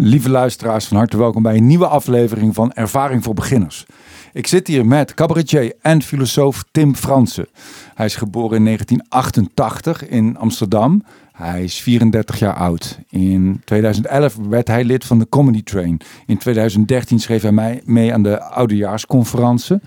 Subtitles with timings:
[0.00, 3.86] Lieve luisteraars, van harte welkom bij een nieuwe aflevering van Ervaring voor Beginners.
[4.32, 7.48] Ik zit hier met cabaretier en filosoof Tim Fransen.
[7.94, 11.04] Hij is geboren in 1988 in Amsterdam.
[11.32, 12.98] Hij is 34 jaar oud.
[13.10, 16.00] In 2011 werd hij lid van de Comedy Train.
[16.26, 19.80] In 2013 schreef hij mee aan de Oudejaarsconferentie.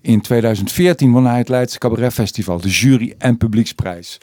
[0.00, 4.18] In 2014 won hij het Leidse Cabaret Festival, de jury- en publieksprijs.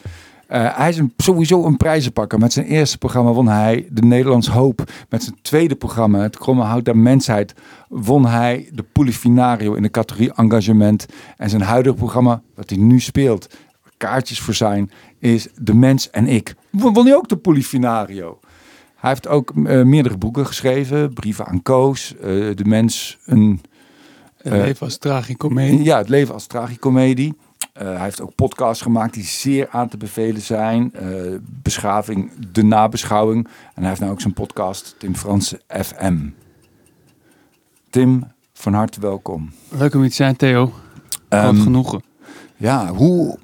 [0.52, 2.40] Uh, hij is een, sowieso een prijzenpakker.
[2.40, 4.92] Met zijn eerste programma won hij de Nederlands Hoop.
[5.10, 7.54] Met zijn tweede programma, het Kromme Hout der Mensheid,
[7.88, 11.06] won hij de Polifinario in de categorie engagement.
[11.38, 13.48] En zijn huidige programma, wat hij nu speelt,
[13.98, 16.56] kaartjes voor zijn, is De Mens en Ik.
[16.70, 18.40] Won hij ook de Polifinario.
[18.96, 21.14] Hij heeft ook uh, meerdere boeken geschreven.
[21.14, 22.22] Brieven aan Koos, uh,
[22.56, 23.62] De Mens, een...
[24.38, 25.84] Het leven als tragicomedie.
[25.84, 27.36] Ja, het leven als tragicomedie.
[27.82, 30.94] Uh, hij heeft ook podcasts gemaakt die zeer aan te bevelen zijn.
[31.02, 33.46] Uh, beschaving, de nabeschouwing.
[33.46, 36.18] En hij heeft nou ook zijn podcast, Tim Franse FM.
[37.90, 39.52] Tim, van harte welkom.
[39.70, 40.74] Leuk om je te zijn, Theo.
[41.30, 42.04] Groot um, genoegen.
[42.58, 43.38] Ja, hoe...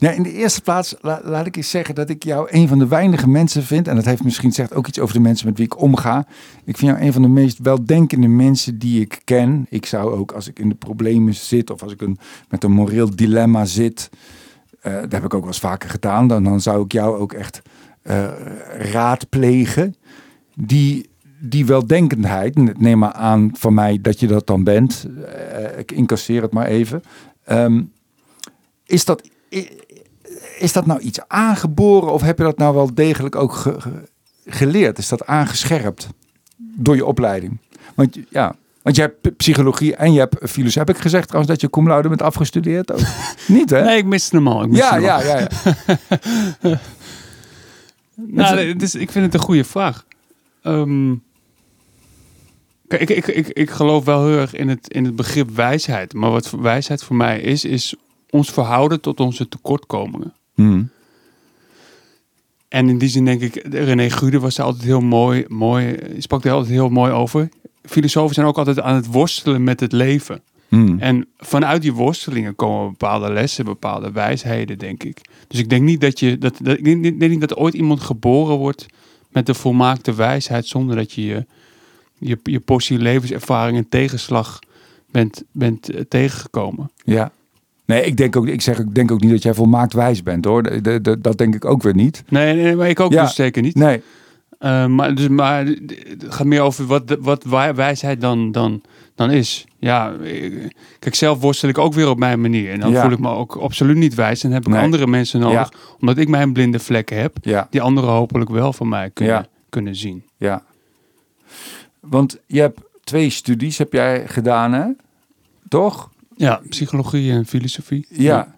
[0.00, 2.78] Nou, in de eerste plaats la, laat ik eens zeggen dat ik jou een van
[2.78, 3.88] de weinige mensen vind.
[3.88, 6.26] En dat heeft misschien zegt ook iets over de mensen met wie ik omga.
[6.64, 9.66] Ik vind jou een van de meest weldenkende mensen die ik ken.
[9.68, 12.72] Ik zou ook als ik in de problemen zit of als ik een, met een
[12.72, 14.10] moreel dilemma zit.
[14.82, 16.28] Uh, dat heb ik ook wel eens vaker gedaan.
[16.28, 17.62] Dan, dan zou ik jou ook echt
[18.02, 18.28] uh,
[18.78, 19.94] raadplegen.
[20.54, 25.06] Die, die weldenkendheid, neem maar aan van mij dat je dat dan bent.
[25.08, 27.02] Uh, ik incasseer het maar even.
[27.50, 27.92] Um,
[28.86, 29.28] is dat
[30.60, 33.90] is dat nou iets aangeboren of heb je dat nou wel degelijk ook ge, ge,
[34.46, 34.98] geleerd?
[34.98, 36.08] Is dat aangescherpt
[36.56, 37.58] door je opleiding?
[37.94, 40.78] Want ja, want je hebt psychologie en je hebt filosofie.
[40.78, 42.92] Heb ik gezegd trouwens dat je cum laude bent afgestudeerd?
[42.92, 43.00] Ook?
[43.46, 43.84] Niet hè?
[43.84, 44.64] Nee, ik miste hem al.
[44.64, 45.48] Ik ja, hem ja, ja, ja,
[46.70, 46.80] ja.
[48.14, 50.04] nou, dus ik vind het een goede vraag.
[50.62, 51.22] Um,
[52.88, 56.12] kijk, ik, ik, ik, ik geloof wel heel erg in het, in het begrip wijsheid.
[56.12, 57.94] Maar wat wijsheid voor mij is, is
[58.30, 60.34] ons verhouden tot onze tekortkomingen.
[60.60, 60.90] Hmm.
[62.68, 66.44] En in die zin denk ik, René Gude was er altijd heel mooi, mooi sprak
[66.44, 67.48] er altijd heel mooi over.
[67.82, 70.42] Filosofen zijn ook altijd aan het worstelen met het leven.
[70.68, 70.98] Hmm.
[70.98, 75.20] En vanuit die worstelingen komen bepaalde lessen, bepaalde wijsheden, denk ik.
[75.48, 78.56] Dus ik denk niet dat je, dat, dat ik denk niet dat ooit iemand geboren
[78.56, 78.86] wordt
[79.28, 81.46] met de volmaakte wijsheid zonder dat je je,
[82.18, 84.58] je, je portie levenservaring en tegenslag
[85.10, 86.90] bent, bent tegengekomen.
[87.04, 87.32] Ja.
[87.90, 90.44] Nee, ik denk ook, ik zeg, ik denk ook niet dat jij volmaakt wijs bent
[90.44, 90.62] hoor.
[90.62, 92.22] De, de, de, dat denk ik ook weer niet.
[92.28, 93.22] Nee, nee maar ik ook Ja.
[93.22, 93.74] dus zeker niet.
[93.74, 94.02] Nee.
[94.60, 98.82] Uh, maar, dus, maar het gaat meer over wat, wat wij- wijsheid dan, dan,
[99.14, 99.64] dan is.
[99.78, 102.70] Ja, ik- kijk, zelf worstel ik ook weer op mijn manier.
[102.72, 103.02] En dan Ja.
[103.02, 104.44] voel ik me ook absoluut niet wijs.
[104.44, 104.82] En heb ik Nee.
[104.82, 108.88] andere mensen nodig, omdat ik mijn blinde vlekken heb, Ja, die anderen hopelijk wel van
[108.88, 110.24] mij kunnen, kunnen zien.
[110.36, 110.62] ja.
[112.00, 114.86] Want je hebt twee studies heb jij gedaan hè?
[115.68, 116.09] Toch?
[116.40, 118.06] Ja, psychologie en filosofie.
[118.08, 118.54] Ja.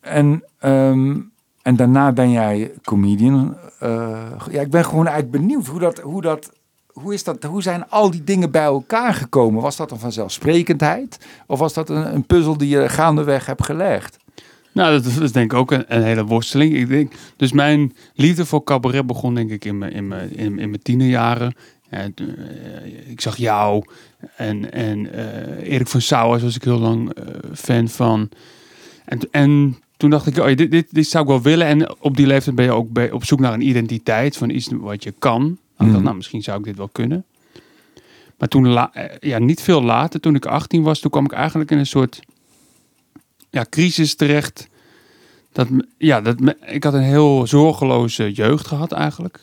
[0.00, 1.20] En, ehm,
[1.62, 3.56] en daarna ben jij comedian.
[3.78, 6.52] Eh, ja, ik ben gewoon eigenlijk benieuwd hoe dat, hoe dat,
[6.86, 9.62] hoe is dat, hoe zijn al die dingen bij elkaar gekomen?
[9.62, 11.26] Was dat een vanzelfsprekendheid?
[11.46, 14.16] Of was dat een, een puzzel die je gaandeweg hebt gelegd?
[14.72, 16.74] Nou, dat is, dat is denk ik ook een, een hele worsteling.
[16.74, 20.58] Ik denk, dus mijn liefde voor cabaret begon denk ik in mijn, in mijn, in,
[20.58, 21.54] in mijn tienerjaren.
[21.88, 23.84] En, eh, ik zag jou
[24.36, 27.24] en, en eh, Erik van Sauers was ik heel lang eh,
[27.54, 28.28] fan van.
[29.04, 31.66] En, en toen dacht ik, oh, dit, dit, dit zou ik wel willen.
[31.66, 34.68] En op die leeftijd ben je ook bij, op zoek naar een identiteit van iets
[34.72, 35.58] wat je kan.
[35.76, 36.02] Dacht, Mhm.
[36.02, 37.24] nou, misschien zou ik dit wel kunnen.
[38.38, 38.88] Maar toen,
[39.20, 42.20] ja, niet veel later, toen ik 18 was, toen kwam ik eigenlijk in een soort
[43.50, 44.68] ja, crisis terecht.
[45.52, 46.36] Dat, ja, dat,
[46.66, 49.40] ik had een heel zorgeloze jeugd gehad eigenlijk.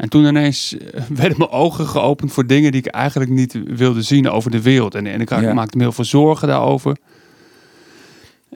[0.00, 4.02] En toen ineens eh, werden mijn ogen geopend voor dingen die ik eigenlijk niet wilde
[4.02, 4.94] zien over de wereld.
[4.94, 5.52] En, en ik Ja.
[5.54, 6.96] maakte me heel veel zorgen daarover.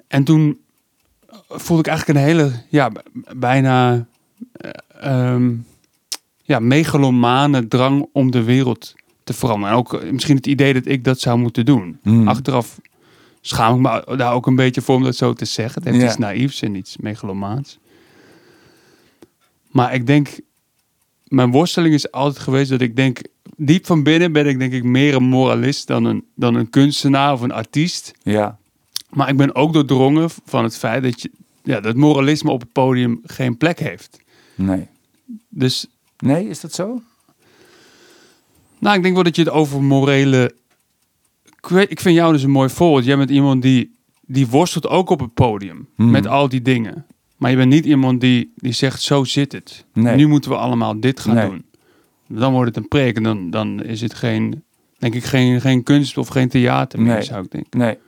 [0.09, 0.59] En toen
[1.49, 2.91] voelde ik eigenlijk een hele, ja,
[3.37, 4.06] bijna
[4.53, 5.53] eh, ehm,
[6.43, 9.72] ja, megalomane drang om de wereld te veranderen.
[9.72, 11.98] En ook eh, misschien het idee dat ik dat zou moeten doen.
[12.03, 12.28] Hmm.
[12.28, 12.80] Achteraf
[13.41, 15.83] schaam ik me daar ook een beetje voor om dat zo te zeggen.
[15.83, 16.09] Het heeft Ja.
[16.10, 17.78] iets naïefs en iets megalomaans.
[19.71, 20.28] Maar ik denk,
[21.34, 23.21] mijn worsteling is altijd geweest dat ik denk,
[23.57, 27.33] diep van binnen ben ik denk ik meer een moralist dan een, dan een kunstenaar
[27.33, 28.13] of een artiest.
[28.22, 28.59] Ja,
[29.10, 31.31] Maar ik ben ook doordrongen van het feit dat, je,
[31.63, 34.19] ja, dat moralisme op het podium geen plek heeft.
[34.54, 34.86] nee.
[35.48, 35.86] Dus
[36.19, 37.03] Nee, is dat zo?
[38.78, 40.54] nou, ik denk wel dat je het over morele...
[41.89, 43.04] Ik, vind jou dus een mooi voorbeeld.
[43.04, 46.10] Jij bent iemand die, die worstelt ook op het podium Mhm.
[46.10, 47.07] met al die dingen.
[47.45, 49.87] Maar je bent niet iemand die, die zegt, zo zit het.
[49.93, 50.17] Nee.
[50.17, 51.49] Nu moeten we allemaal dit gaan Nee.
[51.49, 51.65] doen.
[52.29, 54.63] dan wordt het een preek en dan, dan is het geen,
[54.99, 57.23] denk ik, geen, geen kunst of geen theater meer, Nee.
[57.23, 57.79] zou ik denken.
[57.79, 57.99] Nee.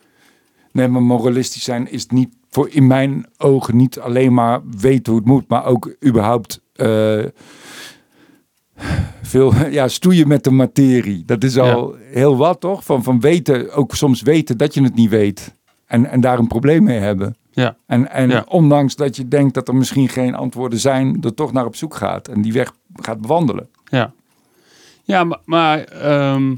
[0.72, 5.20] Nee, maar moralistisch zijn is niet voor in mijn ogen niet alleen maar weten hoe
[5.20, 7.24] het moet, maar ook überhaupt eh,
[9.22, 11.22] veel ja, stoeien met de materie.
[11.24, 12.84] Dat is al heel wat, toch?
[12.84, 15.54] Van, van weten, ook soms weten dat je het niet weet.
[15.86, 17.36] En, en daar een probleem mee hebben.
[17.56, 18.44] Ja, En, en Ja.
[18.48, 21.94] ondanks dat je denkt dat er misschien geen antwoorden zijn, er toch naar op zoek
[21.94, 22.28] gaat.
[22.28, 23.68] En die weg gaat bewandelen.
[23.84, 24.12] ja.
[25.04, 26.54] Ja, maar, maar ehm,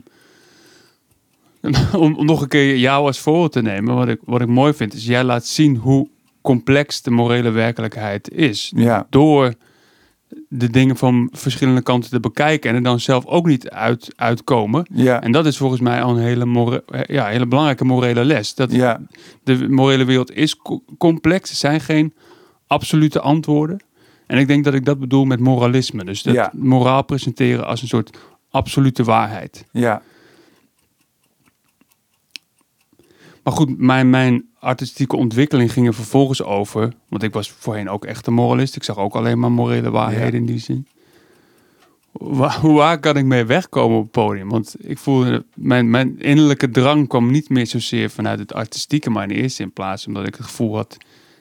[2.05, 4.73] om, om nog een keer jou als voorbeeld te nemen, wat ik, wat ik mooi
[4.75, 6.09] vind, is jij laat zien hoe
[6.41, 8.73] complex de morele werkelijkheid is.
[8.77, 9.55] Ja, Door
[10.49, 14.87] de dingen van verschillende kanten te bekijken en er dan zelf ook niet uit, uitkomen.
[14.93, 18.55] ja, En dat is volgens mij al een hele, more, ja, hele belangrijke morele les.
[18.55, 19.01] Dat ja,
[19.43, 21.51] de morele wereld is co- complex.
[21.51, 22.15] Er zijn geen
[22.67, 23.81] absolute antwoorden.
[24.27, 26.05] En ik denk dat ik dat bedoel met moralisme.
[26.05, 26.53] Dus dat Ja.
[26.55, 28.19] moraal presenteren als een soort
[28.51, 29.65] absolute waarheid.
[29.73, 30.03] ja,
[33.43, 36.93] Maar goed, mijn, mijn artistieke ontwikkeling ging er vervolgens over.
[37.08, 38.76] Want ik was voorheen ook echt een moralist.
[38.76, 40.38] Ik zag ook alleen maar morele waarheden Ja.
[40.38, 40.87] in die zin.
[42.12, 44.49] Waar, hoe waar kan ik mee wegkomen op het podium?
[44.49, 49.31] Want ik voelde, mijn, mijn innerlijke drang kwam niet meer zozeer vanuit het artistieke, maar
[49.31, 50.96] in eerste in plaats omdat ik het gevoel had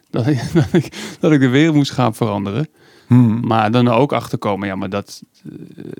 [0.09, 2.67] dat ik, dat ik, dat ik de wereld moest gaan veranderen.
[3.07, 3.47] Hm.
[3.47, 5.51] Maar dan ook achter komen, ja, maar dat, eh,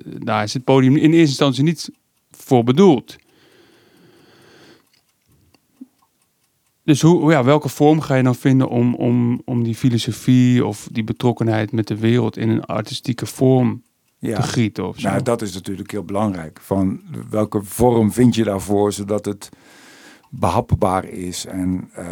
[0.04, 1.90] daar is het podium in eerste instantie niet
[2.30, 3.16] voor bedoeld.
[6.88, 10.88] Dus hoe, ja, welke vorm ga je dan vinden om, om, om die filosofie of
[10.92, 13.82] die betrokkenheid met de wereld in een artistieke vorm
[14.18, 14.36] ja.
[14.36, 15.08] te gieten of zo?
[15.08, 16.58] Nou, dat is natuurlijk heel belangrijk.
[16.62, 17.00] Van
[17.30, 19.48] welke vorm vind je daarvoor, zodat het
[20.30, 22.06] behapbaar is en eh,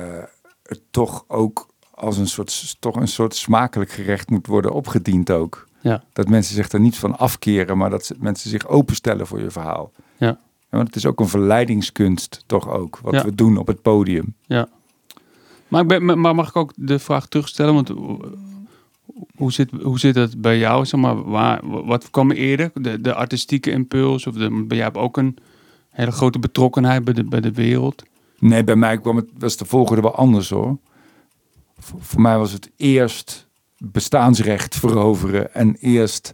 [0.62, 5.68] het toch ook als een soort, toch een soort smakelijk gerecht moet worden opgediend ook.
[5.80, 6.04] Ja.
[6.12, 9.92] Dat mensen zich er niet van afkeren, maar dat mensen zich openstellen voor je verhaal.
[10.16, 10.38] Ja.
[10.76, 13.24] Want het is ook een verleidingskunst, toch ook, wat Ja.
[13.24, 14.34] we doen op het podium.
[14.46, 14.68] Ja.
[15.68, 17.74] Maar, ik ben, maar mag ik ook de vraag terugstellen?
[17.74, 18.32] Want hoe-
[19.36, 20.84] hoe zit, hoe zit het bij jou?
[20.86, 22.70] Zeg maar, waar, wat kwam eerder?
[22.74, 24.26] De, de artistieke impuls?
[24.26, 25.36] Of de, jij hebt ook een
[25.90, 28.02] hele grote betrokkenheid bij de, bij de wereld.
[28.38, 30.78] Nee, bij mij kwam het, was de volgorde wel anders hoor.
[31.78, 33.46] Voor, voor mij was het eerst
[33.78, 36.32] bestaansrecht veroveren en eerst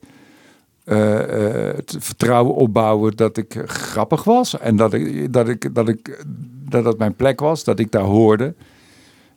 [0.93, 5.89] eh, eh, het vertrouwen opbouwen dat ik grappig was en dat ik, dat ik dat
[5.89, 6.25] ik
[6.69, 8.55] dat dat mijn plek was, dat ik daar hoorde.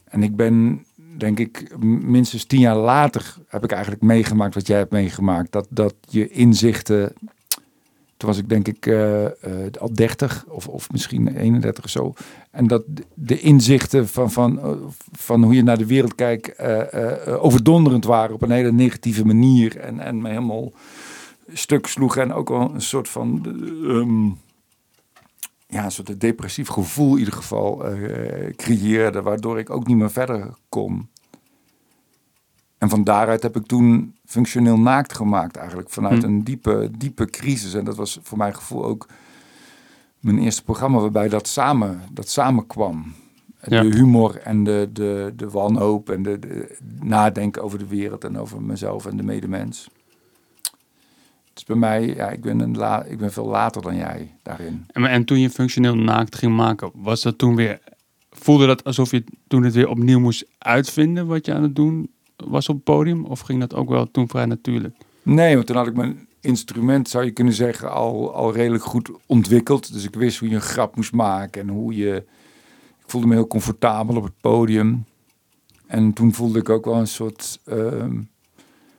[0.04, 0.86] En ik ben
[1.18, 5.68] denk ik minstens tien jaar later heb ik eigenlijk meegemaakt wat jij hebt meegemaakt, dat
[5.70, 7.14] dat je inzichten
[8.18, 9.26] toen was ik denk ik eh,
[9.80, 12.14] al 30 of, of misschien 31 of zo.
[12.52, 14.60] En dat de- inzichten van, van,
[15.12, 16.60] van hoe je naar de wereld kijkt
[17.28, 19.78] overdonderend waren op een hele negatieve manier.
[19.78, 20.72] En, en me helemaal
[21.48, 23.42] stuk sloegen en ook wel een soort van...
[23.46, 24.26] eh, ehm,
[25.68, 30.12] ja, een soort depressief gevoel in ieder geval eh, creëerde, waardoor ik ook niet meer
[30.12, 31.10] verder kon.
[32.78, 35.90] En van daaruit heb ik toen functioneel naakt gemaakt eigenlijk.
[35.90, 36.28] Vanuit Hm.
[36.28, 37.74] een diepe, diepe crisis.
[37.74, 39.08] En dat was voor mijn gevoel ook
[40.20, 43.14] mijn eerste programma waarbij dat samen, dat samenkwam.
[43.68, 43.82] Ja.
[43.82, 48.38] De humor en de, de, de wanhoop en de, de nadenken over de wereld en
[48.40, 49.90] over mezelf en de medemens.
[51.56, 54.86] Is bij mij, ja, ik ben, een la, ik ben veel later dan jij daarin.
[54.88, 57.80] En, en toen je functioneel naakt ging maken, was dat toen weer...
[58.30, 62.12] Voelde dat alsof je toen het weer opnieuw moest uitvinden wat je aan het doen
[62.36, 63.26] was op het podium?
[63.26, 64.96] Of ging dat ook wel toen vrij natuurlijk?
[65.24, 69.10] Nee, want toen had ik mijn instrument, zou je kunnen zeggen, al, al redelijk goed
[69.26, 69.94] ontwikkeld.
[69.94, 72.16] Dus ik wist hoe je een grap moest maken en hoe je...
[73.04, 75.06] Ik voelde me heel comfortabel op het podium.
[75.88, 78.22] En toen voelde ik ook wel een soort ehm,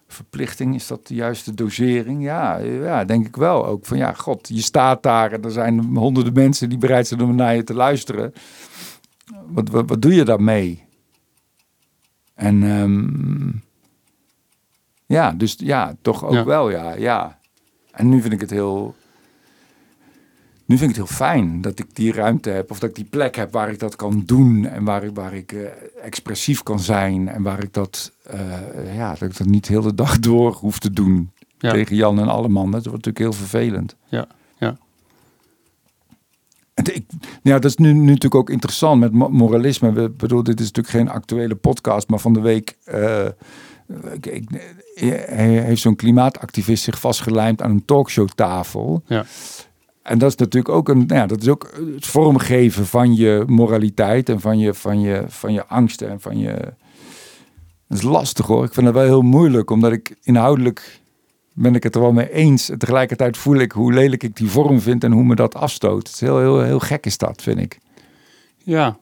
[0.07, 0.75] verplichting.
[0.75, 2.23] Is dat de juiste dosering?
[2.23, 3.67] Ja, ja, denk ik wel.
[3.67, 7.21] Ook van ja, god, je staat daar en er zijn honderden mensen die bereid zijn
[7.21, 8.33] om naar je te luisteren.
[9.47, 10.85] Wat, wat, wat doe je daarmee?
[12.35, 13.51] En ehm,
[15.07, 16.45] ja, dus ja, toch ook Ja.
[16.45, 17.39] wel, ja, ja.
[17.91, 18.95] En nu vind ik het heel,
[20.67, 23.05] nu vind ik het heel fijn dat ik die ruimte heb of dat ik die
[23.05, 25.61] plek heb waar ik dat kan doen en waar ik, waar ik eh,
[26.03, 29.95] expressief kan zijn en waar ik dat, eh, ja, dat ik dat niet de hele
[29.95, 31.71] dag door hoef te doen Ja.
[31.71, 32.71] tegen Jan en alle man.
[32.71, 33.97] Dat wordt natuurlijk heel vervelend.
[34.09, 34.27] Ja,
[34.59, 34.77] ja.
[36.75, 37.05] En ik,
[37.43, 39.93] ja, dat is nu, nu natuurlijk ook interessant met mo- moralisme.
[39.93, 43.27] We bedoel, dit is natuurlijk geen actuele podcast, maar van de week eh,
[44.13, 44.49] ik, ik,
[44.95, 49.03] heeft zo'n klimaatactivist zich vastgelijmd aan een talkshowtafel.
[49.07, 49.25] Ja.
[50.07, 53.45] En dat is natuurlijk ook een, nou ja, dat is ook het vormgeven van je
[53.47, 56.55] moraliteit en van je, van je, van je angsten en van je.
[57.89, 58.65] Dat is lastig hoor.
[58.65, 61.01] Ik vind het wel heel moeilijk, omdat ik inhoudelijk
[61.53, 62.71] ben ik het er wel mee eens.
[62.79, 66.07] Tegelijkertijd voel ik hoe lelijk ik die vorm vind en hoe me dat afstoot.
[66.07, 67.79] Het is heel, heel, heel gek is dat, vind ik.
[68.57, 68.97] Ja.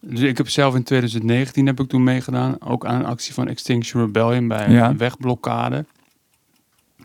[0.00, 2.56] Dus ik heb zelf in 2019 heb ik toen meegedaan.
[2.60, 4.88] Ook aan een actie van Extinction Rebellion bij Ja.
[4.88, 5.84] een wegblokkade.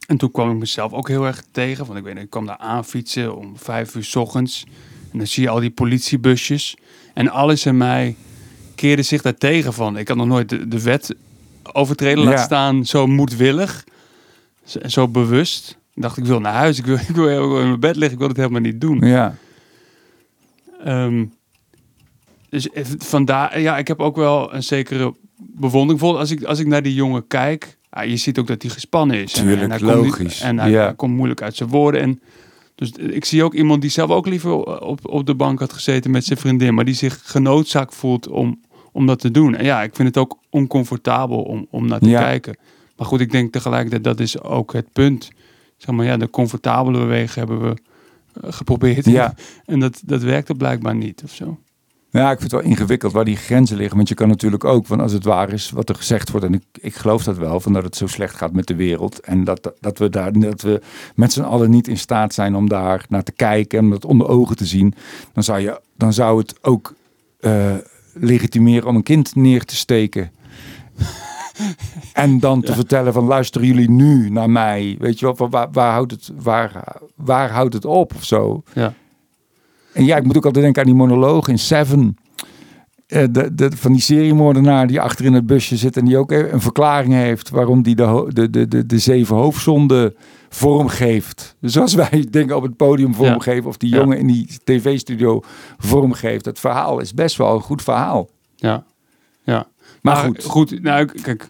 [0.07, 1.85] En toen kwam ik mezelf ook heel erg tegen.
[1.85, 4.63] Want ik weet ik kwam daar aanfietsen om vijf uur 's ochtends.
[5.11, 6.75] En dan zie je al die politiebusjes.
[7.13, 8.15] En alles in mij
[8.75, 9.97] keerde zich daar tegen van.
[9.97, 11.15] Ik had nog nooit de, de wet
[11.73, 12.23] overtreden.
[12.23, 12.43] Laat Ja.
[12.43, 13.83] staan zo moedwillig.
[14.65, 15.77] Zo, zo bewust.
[15.93, 16.77] Ik dacht, ik wil naar huis.
[16.77, 18.11] Ik wil, ik wil in mijn bed liggen.
[18.13, 18.99] Ik wil het helemaal niet doen.
[18.99, 19.35] Ja,
[20.83, 21.25] Ehm,
[22.49, 22.67] dus
[22.97, 25.99] vandaar, ja, ik heb ook wel een zekere bewondering.
[25.99, 28.71] Bijvoorbeeld als ik, als ik naar die jongen kijk, ja, je ziet ook dat hij
[28.71, 29.33] gespannen is.
[29.33, 30.83] En- Tuurlijk, en, hij komt en hij, Ja.
[30.83, 32.01] hij komt moeilijk uit zijn woorden.
[32.01, 32.21] En,
[32.75, 36.11] dus ik zie ook iemand die zelf ook liever op, op de bank had gezeten
[36.11, 38.59] met zijn vriendin, maar die zich genoodzaakt voelt om,
[38.91, 39.55] om dat te doen.
[39.55, 42.19] En ja, ik vind het ook oncomfortabel om, om naar te Ja.
[42.21, 42.57] kijken.
[42.97, 45.29] Maar goed, ik denk tegelijkertijd, dat is ook het punt.
[45.77, 47.75] Zeg maar, ja, de comfortabele wegen hebben we
[48.41, 49.05] eh, geprobeerd.
[49.05, 49.33] Ja.
[49.65, 51.57] En dat, dat werkte blijkbaar niet of zo.
[52.11, 53.95] Ja, ik vind het wel ingewikkeld waar die grenzen liggen.
[53.95, 56.53] Want je kan natuurlijk ook, want als het waar is wat er gezegd wordt, en
[56.53, 59.19] ik, ik geloof dat wel, van dat het zo slecht gaat met de wereld.
[59.19, 60.81] En dat, dat we daar dat we
[61.15, 64.05] met z'n allen niet in staat zijn om daar naar te kijken en om dat
[64.05, 64.93] onder ogen te zien.
[65.33, 66.93] Dan zou, je, dan zou het ook
[67.39, 67.75] eh,
[68.13, 70.31] legitimeren om een kind neer te steken.
[72.13, 74.95] En dan te vertellen van luisteren jullie nu naar mij.
[74.99, 76.83] Weet je wel, van waar, waar, houdt, het, waar,
[77.15, 78.63] waar houdt het op of zo?
[78.73, 78.93] Ja.
[79.93, 82.15] En ja, ik moet ook altijd denken aan die monoloog in Seven.
[83.07, 86.31] Eh, de, de, van die seriemoordenaar die achter in het busje zit en die ook
[86.31, 90.15] een verklaring heeft waarom die de, de, de, de, zeven hoofdzonden
[90.49, 91.55] vormgeeft.
[91.61, 93.97] Dus Zoals wij dingen op het podium vormgeven of die Ja.
[93.97, 95.41] jongen in die tv-studio
[95.77, 96.45] vormgeeft.
[96.45, 98.29] Het verhaal is best wel een goed verhaal.
[98.55, 98.83] Ja,
[99.43, 99.67] ja.
[100.01, 100.43] Maar Maar goed.
[100.43, 101.47] goed, nou kijk,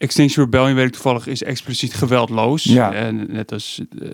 [0.00, 2.62] Extinction Rebellion weet ik toevallig is expliciet geweldloos.
[2.64, 2.92] Ja.
[2.92, 4.08] En net als, eh,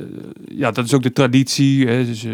[0.49, 1.87] ja, dat is ook de traditie.
[1.87, 2.33] Hè, dus, eh,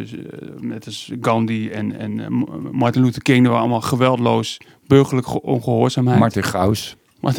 [0.60, 2.26] net als Gandhi en, en eh,
[2.70, 6.18] Martin Luther King, die waren allemaal geweldloos, burgerlijk ge- ongehoorzaamheid.
[6.18, 6.96] Martin Gaus.
[7.20, 7.34] Maar,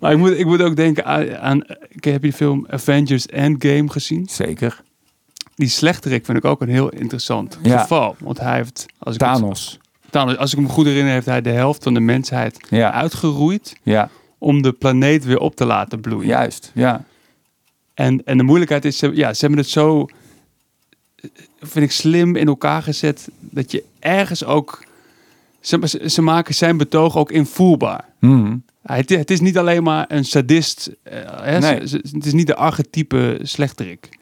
[0.00, 1.62] maar ik, moet, ik moet ook denken aan, aan,
[2.00, 4.26] heb je de film Avengers Endgame gezien?
[4.30, 4.80] Zeker.
[5.54, 7.78] Die slechterik vind ik ook een heel interessant Ja.
[7.80, 8.16] geval.
[8.18, 9.78] Want hij heeft, als ik, het- Thanos.
[10.10, 12.92] Thanos, als ik me goed herinner, heeft hij de helft van de mensheid Ja.
[12.92, 14.10] uitgeroeid Ja,
[14.42, 16.26] om de planeet weer op te laten bloeien.
[16.28, 16.70] juist.
[16.74, 17.04] Ja.
[17.94, 20.06] En, en de moeilijkheid is, ze- ja, ze hebben het zo,
[21.16, 21.30] eh,
[21.60, 24.84] vind ik, slim in elkaar gezet dat je ergens ook,
[25.60, 28.04] ze, ze- maken zijn betoog ook invoelbaar.
[28.82, 31.80] Hij- Het, het is niet alleen maar een sadist, eh, hè, Nee.
[31.80, 34.18] ze- ze- het is niet de archetype slechterik.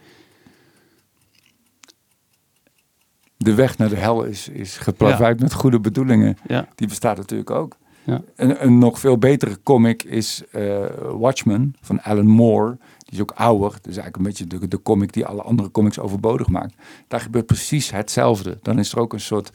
[3.36, 6.38] De weg naar de hel is, is geplaveid met goede bedoelingen.
[6.46, 7.76] Ja, Die bestaat natuurlijk ook.
[8.10, 8.22] Ja.
[8.36, 10.84] Een, een nog veel betere comic is eh,
[11.18, 12.78] Watchmen van Alan Moore.
[12.98, 13.70] Die is ook ouder.
[13.70, 16.74] Dus eigenlijk een beetje de, de comic die alle andere comics overbodig maakt.
[17.08, 18.58] Daar gebeurt precies hetzelfde.
[18.62, 19.50] Dan is er ook een soort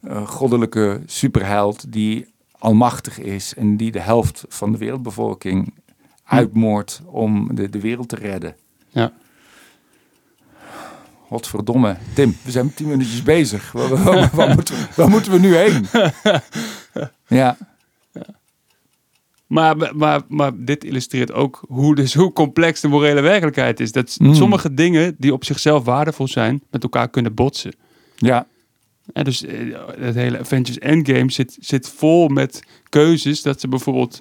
[0.00, 2.26] eh, goddelijke superheld die
[2.58, 3.54] almachtig is.
[3.54, 5.74] En die de helft van de wereldbevolking
[6.24, 8.54] uitmoordt om de, de wereld te redden.
[8.88, 9.12] ja.
[11.28, 11.96] Godverdomme.
[12.14, 13.72] Tim, we zijn tien minuutjes bezig.
[13.72, 15.86] Waar, waar- waar moeten, we, waar moeten we nu heen?
[17.26, 17.56] Ja,
[19.46, 23.92] Maar, maar, maar dit illustreert ook hoe, dus hoe complex de morele werkelijkheid is.
[23.92, 24.34] Dat s- Mm.
[24.34, 27.74] sommige dingen die op zichzelf waardevol zijn, met elkaar kunnen botsen.
[28.16, 28.46] ja,
[29.12, 29.58] En dus eh,
[29.98, 34.20] het hele Avengers Endgame zit, zit vol met keuzes dat ze bijvoorbeeld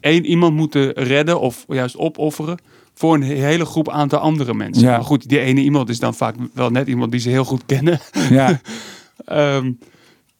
[0.00, 2.58] één iemand moeten redden of juist opofferen
[2.94, 4.82] voor een hele groep aantal andere mensen.
[4.84, 4.90] Ja.
[4.90, 7.66] Maar goed, die ene iemand is dan vaak wel net iemand die ze heel goed
[7.66, 8.00] kennen.
[8.30, 8.60] ja.
[9.24, 9.72] Ehm,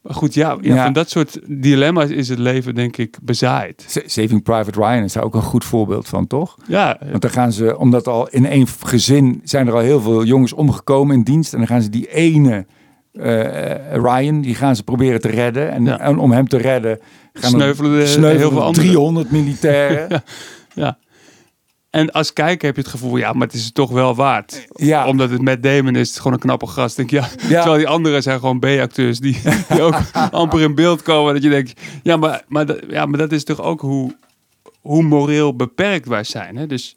[0.02, 0.84] maar goed, ja, ja, Ja.
[0.84, 4.02] van dat soort dilemma's is het leven denk ik bezaaid.
[4.06, 6.56] Saving Private Ryan is daar ook een goed voorbeeld van, toch?
[6.66, 10.24] Ja, Want dan gaan ze, omdat al in één gezin zijn er al heel veel
[10.24, 11.52] jongens omgekomen in dienst.
[11.52, 12.66] En dan gaan ze die ene
[13.12, 15.70] eh, Ryan, die gaan ze proberen te redden.
[15.70, 15.98] En, Ja.
[16.00, 16.98] en om hem te redden
[17.32, 18.88] gaan er- Sneuvelen heel veel anderen.
[18.88, 20.22] 300 militairen.
[20.74, 20.98] ja.
[21.92, 24.66] En als kijker heb je het gevoel, ja, maar het is het toch wel waard.
[24.74, 25.06] Ja.
[25.06, 26.96] Omdat het met Damon is, het gewoon een knappe gast.
[26.96, 27.48] Denk, ja, Ja.
[27.48, 31.34] Terwijl die anderen zijn gewoon B-acteurs die, die ook amper in beeld komen.
[31.34, 34.16] Dat je denkt, ja, maar, maar, dat, ja, maar dat is toch ook hoe,
[34.80, 36.56] hoe moreel beperkt wij zijn.
[36.56, 36.66] Hè?
[36.66, 36.94] Dus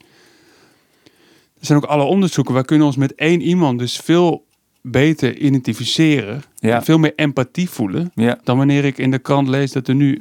[1.58, 2.54] er zijn ook alle onderzoeken.
[2.54, 4.46] Wij kunnen ons met één iemand dus veel
[4.80, 6.42] beter identificeren.
[6.54, 6.82] Ja.
[6.82, 8.12] Veel meer empathie voelen.
[8.44, 10.20] Dan wanneer ik in de krant lees dat er nu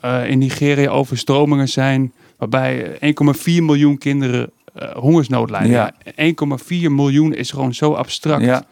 [0.00, 2.12] eh, in Nigeria overstromingen zijn.
[2.50, 5.70] Waarbij eh, 1,4 miljoen kinderen eh, hongersnood lijden.
[5.70, 5.94] Ja.
[6.16, 6.32] Ja.
[6.58, 8.64] 1,4 miljoen is gewoon zo abstract ja,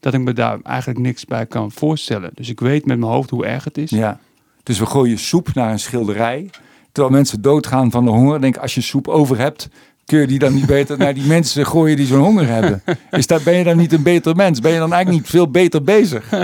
[0.00, 2.30] dat ik me daar eigenlijk niks bij kan voorstellen.
[2.34, 3.90] Dus ik weet met mijn hoofd hoe erg het is.
[3.90, 4.20] ja.
[4.62, 6.50] Dus we gooien soep naar een schilderij.
[6.92, 8.40] Terwijl mensen doodgaan van de honger.
[8.40, 9.68] Denk als je soep over hebt,
[10.04, 12.82] kun je die dan niet beter naar die mensen gooien die zo'n honger hebben?
[13.10, 14.60] Is dat, ben je dan niet een beter mens?
[14.60, 16.30] Ben je dan eigenlijk niet veel beter bezig?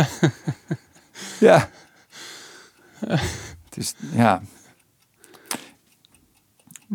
[1.40, 1.68] Ja.
[3.06, 4.42] Het is, ja.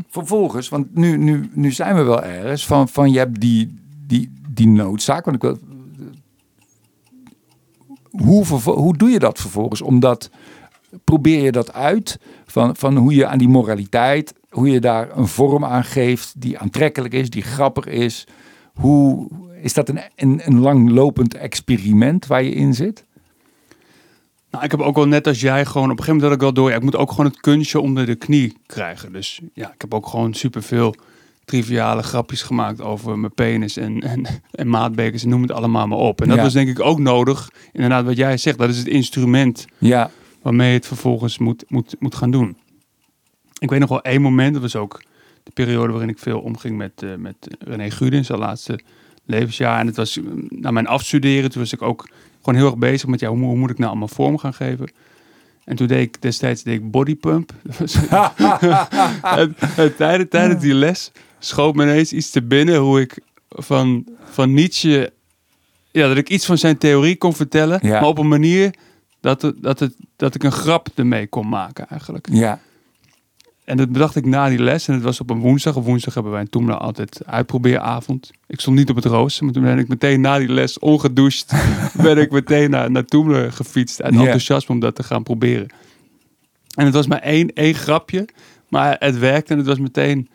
[0.08, 4.34] Vervolgens, want nu, nu, nu zijn we wel ergens van, van je hebt die, die,
[4.50, 5.26] die noodzaak.
[5.26, 5.58] Want ik wil,
[8.12, 9.82] hoe, hoe doe je dat vervolgens?
[9.82, 10.30] Omdat
[11.04, 15.28] probeer je dat uit van, van hoe je aan die moraliteit, hoe je daar een
[15.28, 18.28] vorm aan geeft die aantrekkelijk is, die grappig is.
[18.74, 19.28] Hoe
[19.62, 23.06] is dat een, een langlopend experiment waar je in zit?
[24.54, 26.42] Nou, ik heb ook wel net als jij gewoon op een gegeven moment had ik
[26.42, 26.70] wel door.
[26.70, 29.12] Ja, ik moet ook gewoon het kunstje onder de knie krijgen.
[29.12, 30.96] Dus ja, ik heb ook gewoon superveel
[31.46, 35.98] triviale grapjes gemaakt over mijn penis en, en, en maatbekers en noem het allemaal maar
[35.98, 36.22] op.
[36.22, 36.44] En dat Ja.
[36.44, 37.50] was denk ik ook nodig.
[37.72, 41.96] Inderdaad, wat jij zegt, dat is het instrument Ja, waarmee je het vervolgens moet, moet,
[42.00, 42.58] moet gaan doen.
[43.60, 45.04] Ik weet nog wel één moment, dat was ook
[45.44, 48.80] de periode waarin ik veel omging met, eh, met René Gudin, zijn laatste
[49.26, 49.80] levensjaar.
[49.80, 52.10] En het was eh, na mijn afstuderen, toen was ik ook
[52.44, 54.92] gewoon heel erg bezig met, ja, hoe, hoe moet ik nou allemaal vorm gaan geven?
[55.64, 57.52] En toen deed ik destijds deed ik bodypump.
[59.22, 63.20] En, en tijdens, tijdens die les schoot me ineens iets te binnen hoe ik
[63.50, 65.14] van, van Nietzsche,
[65.92, 68.00] ja, dat ik iets van zijn theorie kon vertellen, Ja.
[68.00, 68.74] maar op een manier
[69.20, 72.28] dat, het, dat, het, dat ik een grap ermee kon maken eigenlijk.
[72.32, 72.60] ja,
[73.66, 74.88] En dat bedacht ik na die les.
[74.88, 75.76] En het was op een woensdag.
[75.76, 78.32] Op woensdag hebben wij in Toemler altijd uitprobeeravond.
[78.48, 79.44] Ik stond niet op het rooster.
[79.44, 81.54] Maar toen ben ik meteen na die les ongedoucht.
[82.02, 83.06] ben ik meteen naar, naar
[83.52, 84.02] gefietst.
[84.02, 84.20] Uit Ja.
[84.20, 85.68] enthousiasme om dat te gaan proberen.
[86.76, 88.28] En het was maar één, één grapje.
[88.70, 89.52] Maar het werkte.
[89.52, 90.30] En het was meteen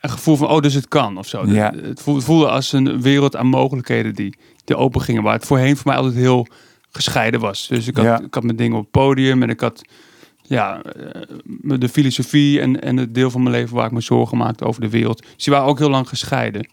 [0.00, 1.46] een gevoel van, oh, dus het kan of zo.
[1.46, 5.22] Het voelde, als een wereld aan mogelijkheden die, die open gingen.
[5.22, 6.46] Waar het voorheen voor mij altijd heel
[6.90, 7.66] gescheiden was.
[7.66, 9.42] Dus ik had, ik had mijn dingen op het podium.
[9.42, 9.82] En ik had
[10.48, 11.22] ja, eh,
[11.78, 14.80] de filosofie en, en het deel van mijn leven waar ik me zorgen maakte over
[14.80, 15.22] de wereld.
[15.34, 16.68] Dus die waren ook heel lang gescheiden.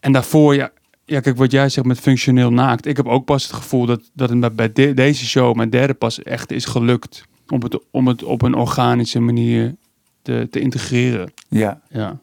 [0.00, 0.70] En daarvoor, ja,
[1.04, 2.86] ja kijk wat jij zegt met functioneel naakt.
[2.86, 5.94] Ik heb ook pas het gevoel dat, dat het bij de- deze show, mijn derde
[5.94, 7.24] pas, echt is gelukt.
[7.48, 9.74] Om het, om het op een organische manier
[10.22, 11.32] te, te integreren.
[11.48, 11.80] ja.
[11.90, 12.18] Ja,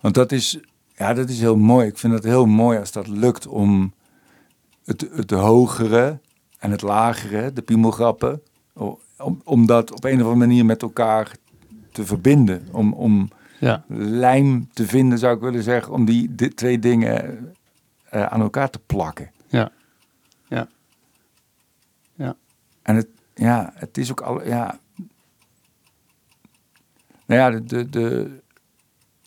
[0.00, 0.58] Want dat is,
[0.96, 1.86] ja, dat is heel mooi.
[1.86, 3.92] Ik vind het heel mooi als dat lukt om
[4.84, 6.18] het, het hogere
[6.58, 8.40] en het lagere, de piemelgrappen,
[8.72, 11.36] om, om dat op een of andere manier met elkaar
[11.92, 12.68] te verbinden.
[12.72, 17.54] Om, om ja, lijm te vinden, zou ik willen zeggen, om die, die twee dingen
[18.04, 19.30] eh, aan elkaar te plakken.
[19.48, 19.72] ja,
[20.48, 20.68] ja.
[22.14, 22.36] Ja.
[22.82, 24.80] En het, ja, het is ook al, ja.
[27.26, 28.40] Nou ja, de, de, de,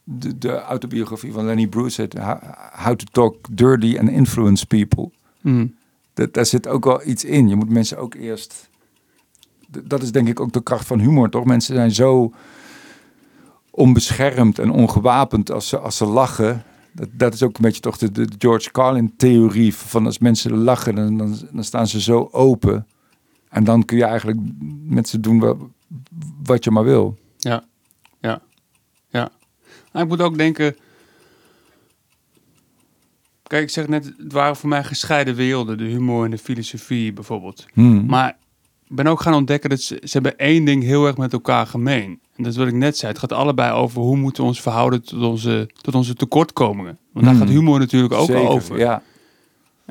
[0.03, 2.39] de, de autobiografie van Lenny Bruce, heet How
[2.71, 5.09] How to Talk Dirty and Influence People.
[5.41, 5.75] Mm.
[6.13, 7.47] Dat, daar zit ook wel iets in.
[7.47, 8.69] Je moet mensen ook eerst.
[9.83, 11.45] Dat is denk ik ook de kracht van humor, toch?
[11.45, 12.33] Mensen zijn zo
[13.71, 16.63] onbeschermd en ongewapend als ze, als ze lachen.
[16.91, 19.75] Dat, dat is ook een beetje toch de, de George Carlin-theorie.
[19.75, 22.87] Van als mensen lachen, dan, dan, dan staan ze zo open.
[23.49, 24.39] En dan kun je eigenlijk
[24.83, 25.57] met ze doen wat,
[26.43, 27.17] wat je maar wil.
[27.37, 27.63] Ja,
[28.19, 28.41] ja,
[29.09, 29.29] ja.
[29.91, 30.75] Maar ik moet ook denken.
[33.47, 37.13] Kijk, ik zeg net, het waren voor mij gescheiden werelden, de humor en de filosofie
[37.13, 37.65] bijvoorbeeld.
[37.73, 38.05] Hmm.
[38.05, 38.37] Maar
[38.95, 42.19] ben ook gaan ontdekken dat ze, ze hebben één ding heel erg met elkaar gemeen.
[42.35, 43.11] En dat is wat ik net zei.
[43.11, 46.97] Het gaat allebei over hoe moeten we ons verhouden tot onze, tot onze tekortkomingen.
[47.11, 47.43] Want daar Hmm.
[47.43, 48.77] gaat humor natuurlijk ook Zeker, over.
[48.77, 49.01] Ja,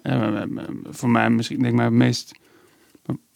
[0.03, 2.33] En, eh, eh, voor mij misschien denk ik mijn meest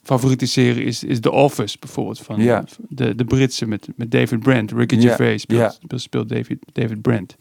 [0.03, 2.65] favoriete serie is, is The Office bijvoorbeeld van Ja.
[2.89, 4.73] de, de Britse met, met David Brent.
[4.73, 5.99] Ricky Ja, Gervais speelt, ja.
[5.99, 7.37] speelt, David, David Brent.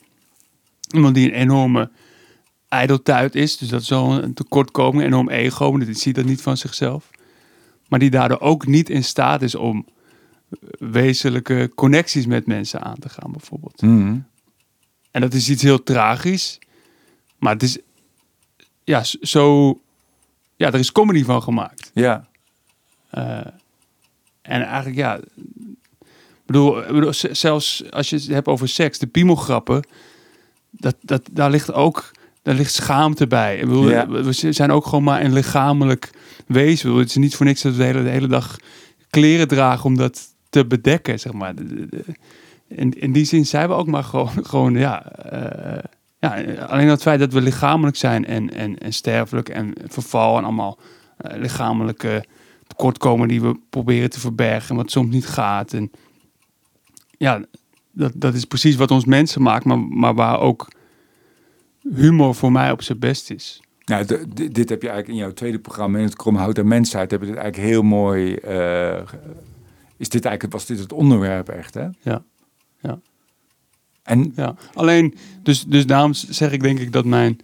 [0.95, 1.89] Iemand die een enorme
[2.67, 6.25] ijdeltuit is, dus dat is wel een tekortkoming, een enorm ego, maar die ziet dat
[6.25, 7.09] niet van zichzelf.
[7.87, 9.85] Maar die daardoor ook niet in staat is om
[10.79, 13.79] wezenlijke connecties met mensen aan te gaan bijvoorbeeld.
[13.81, 14.27] Hmm.
[15.11, 16.59] En dat is iets heel tragisch.
[17.37, 17.77] Maar het is
[18.83, 19.69] ja, zo.
[20.55, 21.91] Ja, er is comedy van gemaakt.
[21.93, 22.27] ja.
[23.09, 23.45] Eh,
[24.41, 25.17] en eigenlijk, ja.
[25.17, 29.87] Ik bedoel, bedoel, zelfs als je het hebt over seks, de piemelgrappen.
[30.71, 32.11] Dat, dat, daar ligt ook.
[32.47, 33.57] Daar ligt schaamte bij.
[33.57, 34.07] Ik bedoel, Ja.
[34.07, 36.09] we zijn ook gewoon maar een lichamelijk
[36.45, 36.85] wezen.
[36.85, 38.57] Bedoel, Het is niet voor niks dat we de hele, de hele dag
[39.09, 41.53] kleren dragen om dat te bedekken, zeg maar.
[42.67, 45.83] In, in die zin zijn we ook maar gewoon, gewoon ja, eh,
[46.19, 46.53] ja.
[46.53, 50.77] Alleen het feit dat we lichamelijk zijn en, en, en sterfelijk en verval en allemaal
[51.17, 52.25] eh, lichamelijke
[52.67, 55.73] tekortkomen die we proberen te verbergen, wat soms niet gaat.
[55.73, 55.91] En
[57.17, 57.41] ja,
[57.91, 60.75] dat, dat is precies wat ons mensen maakt, maar, maar waar ook
[61.95, 63.61] humor voor mij op zijn best is.
[63.85, 64.05] Nou,
[64.51, 67.27] dit heb je eigenlijk in jouw tweede programma, in het Kromhout en Mensheid, heb je
[67.27, 68.35] dit eigenlijk heel mooi.
[68.35, 69.01] eh,
[69.97, 71.87] is dit eigenlijk, was dit het onderwerp echt, hè?
[72.01, 72.23] Ja,
[72.79, 72.99] ja.
[74.03, 77.39] En Ja, alleen, dus, dus daarom zeg ik denk ik dat mijn,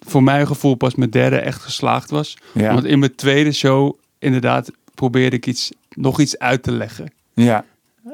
[0.00, 2.36] voor mijn gevoel pas mijn derde echt geslaagd was.
[2.54, 7.12] ja, Want in mijn tweede show, inderdaad, probeerde ik iets, nog iets uit te leggen.
[7.34, 7.64] ja,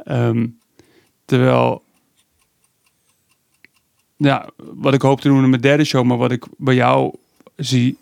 [0.04, 0.46] Ehm,
[1.24, 1.82] terwijl,
[4.16, 7.14] ja, wat ik hoop te doen in mijn derde show, maar wat ik bij jou
[7.56, 7.96] zie,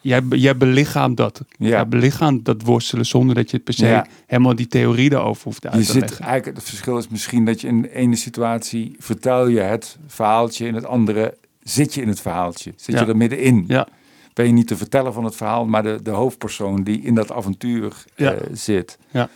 [0.00, 1.42] jij, jij belichaamt dat.
[1.58, 1.68] Ja.
[1.68, 4.06] Jij belichaamt dat worstelen zonder dat je het per se Ja.
[4.26, 6.24] helemaal die theorie erover hoeft uit je te zit leggen.
[6.24, 10.66] eigenlijk, het verschil is misschien dat je in de ene situatie vertel je het verhaaltje,
[10.66, 12.72] in het andere zit je in het verhaaltje.
[12.76, 13.00] Zit Ja.
[13.00, 13.64] je er middenin.
[13.68, 13.88] Ja.
[14.34, 17.32] Ben je niet de verteller van het verhaal, maar de, de hoofdpersoon die in dat
[17.32, 18.32] avontuur Ja.
[18.32, 18.98] eh, zit.
[19.10, 19.28] Ja.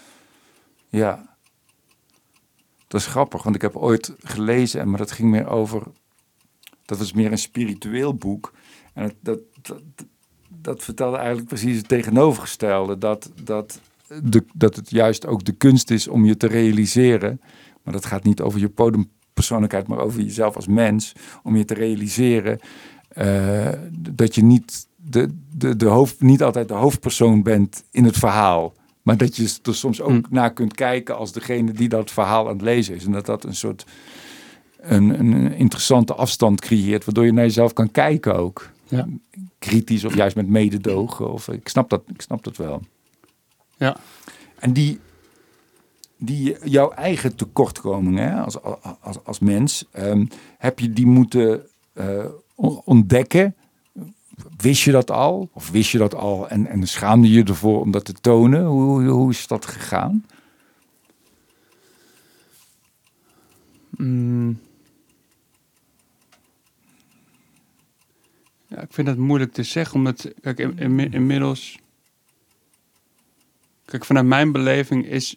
[0.89, 1.26] Ja.
[2.97, 5.83] Dat is grappig, want ik heb ooit gelezen, maar dat ging meer over.
[6.85, 8.53] Dat was meer een spiritueel boek.
[8.93, 9.83] En dat, dat,
[10.49, 12.99] dat vertelde eigenlijk precies het tegenovergestelde.
[12.99, 13.81] Dat, dat,
[14.23, 17.41] de, dat het juist ook de kunst is om je te realiseren.
[17.83, 21.13] Maar dat gaat niet over je podiumpersoonlijkheid, maar over jezelf als mens.
[21.43, 22.61] Om je te realiseren
[23.09, 28.17] eh, dat je niet, de, de, de hoofd, niet altijd de hoofdpersoon bent in het
[28.17, 28.75] verhaal.
[29.07, 30.35] Maar dat je er soms ook Hm.
[30.35, 33.05] naar kunt kijken als degene die dat verhaal aan het lezen is.
[33.05, 33.85] En dat dat een soort
[34.81, 38.71] een, een interessante afstand creëert, waardoor je naar jezelf kan kijken ook.
[38.89, 39.07] Ja.
[39.59, 41.33] Kritisch of juist met mededogen.
[41.33, 42.83] Of, ik, snap dat, ik snap dat wel.
[43.77, 43.97] Ja.
[44.59, 45.01] En die,
[46.17, 48.63] die jouw eigen tekortkomingen hè, als,
[49.01, 50.27] als, als mens, ehm,
[50.59, 53.55] heb je die moeten eh, on- ontdekken?
[54.57, 55.49] Wist je dat al?
[55.53, 58.65] Of wist je dat al en, en schaamde je ervoor om dat te tonen?
[58.65, 60.25] Hoe, hoe, hoe is dat gegaan?
[63.91, 64.59] Mm.
[68.67, 71.79] Ja, ik vind dat moeilijk te zeggen, omdat, kijk, in, in- inmiddels...
[73.85, 75.37] Kijk, vanuit mijn beleving is,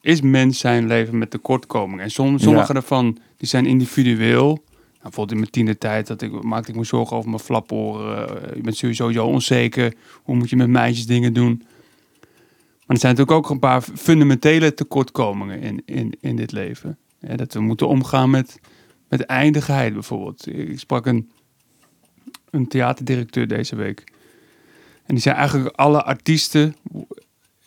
[0.00, 2.04] is mens zijn leven met tekortkomingen.
[2.04, 2.72] En som, sommige Ja.
[2.72, 4.64] daarvan, die zijn individueel.
[5.04, 8.28] Nou, bijvoorbeeld in mijn tienertijd dat ik, maakte ik me zorgen over mijn flaporen.
[8.28, 9.94] Eh, je bent sowieso onzeker.
[10.22, 11.62] Hoe moet je met meisjes dingen doen?
[12.86, 16.98] Maar er zijn natuurlijk ook een paar fundamentele tekortkomingen in, in, in dit leven.
[17.20, 18.60] Dat we moeten omgaan met,
[19.08, 20.46] met eindigheid bijvoorbeeld.
[20.46, 21.30] Ik sprak een,
[22.50, 24.04] een theaterdirecteur deze week.
[25.06, 26.76] En die zei eigenlijk alle artiesten,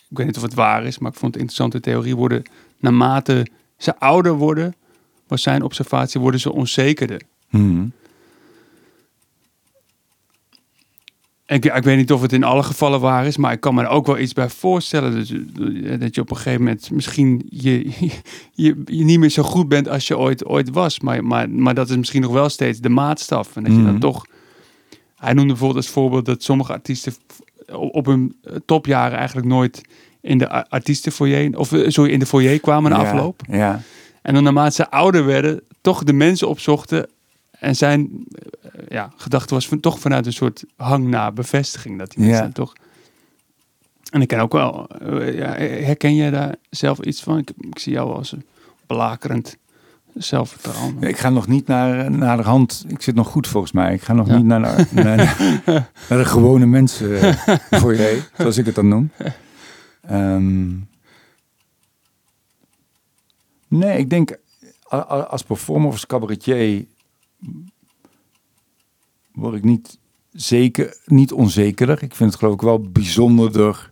[0.09, 2.43] ik weet niet of het waar is, maar ik vond het een interessante theorie, worden
[2.79, 3.47] naarmate
[3.77, 4.75] ze ouder worden,
[5.27, 7.21] was zijn observatie, worden ze onzekerder.
[7.49, 7.91] Hmm.
[11.45, 13.75] En Ik, ik weet niet of het in alle gevallen waar is, maar ik kan
[13.75, 15.11] me er ook wel iets bij voorstellen.
[15.11, 17.89] Dus, eh, dat je op een gegeven moment misschien je,
[18.53, 20.99] je, je niet meer zo goed bent als je ooit, ooit was.
[20.99, 23.55] Maar, maar, maar dat is misschien nog wel steeds de maatstaf.
[23.55, 24.25] En dat je dan toch...
[25.15, 27.13] Hij noemde bijvoorbeeld als voorbeeld dat sommige artiesten
[27.73, 29.81] op hun eh, topjaren eigenlijk nooit
[30.21, 33.41] in de artiestenfoyer, of eh, sorry, in de foyer kwamen na Ja, afloop.
[33.49, 33.81] Ja,
[34.27, 37.09] En dan naarmate ze ouder werden, toch de mensen opzochten.
[37.51, 38.09] En zijn
[38.61, 41.99] eh, ja, gedachte was van, toch vanuit een soort hang naar bevestiging.
[41.99, 42.29] Dat die Ja.
[42.31, 42.73] mensen toch...
[44.11, 44.87] En ik ken ook wel...
[44.87, 45.47] eh, ja,
[45.85, 47.37] herken jij daar zelf iets van?
[47.37, 48.45] Ik, ik zie jou als een
[48.87, 49.57] belakerend
[50.13, 51.01] zelfvertrouwen.
[51.03, 52.85] ik ga nog niet naar, naar de hand.
[52.87, 53.93] Ik zit nog goed volgens mij.
[53.93, 54.35] Ik ga nog Ja.
[54.37, 55.35] niet naar, naar, naar,
[56.09, 59.11] naar de gewone mensen eh, voor je, zoals ik het dan noem.
[60.01, 60.65] Ehm,
[63.67, 64.37] nee, ik denk
[65.27, 66.85] als performer of als cabaretier
[69.33, 69.99] word ik niet
[70.31, 72.03] zeker, niet onzekerder.
[72.03, 73.91] Ik vind het geloof ik wel bijzonderder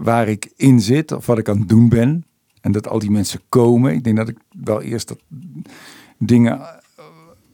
[0.00, 2.24] waar ik in zit of wat ik aan het doen ben.
[2.60, 3.92] En dat al die mensen komen.
[3.92, 5.20] Ik denk dat ik wel eerst dat
[6.18, 6.66] dingen eh,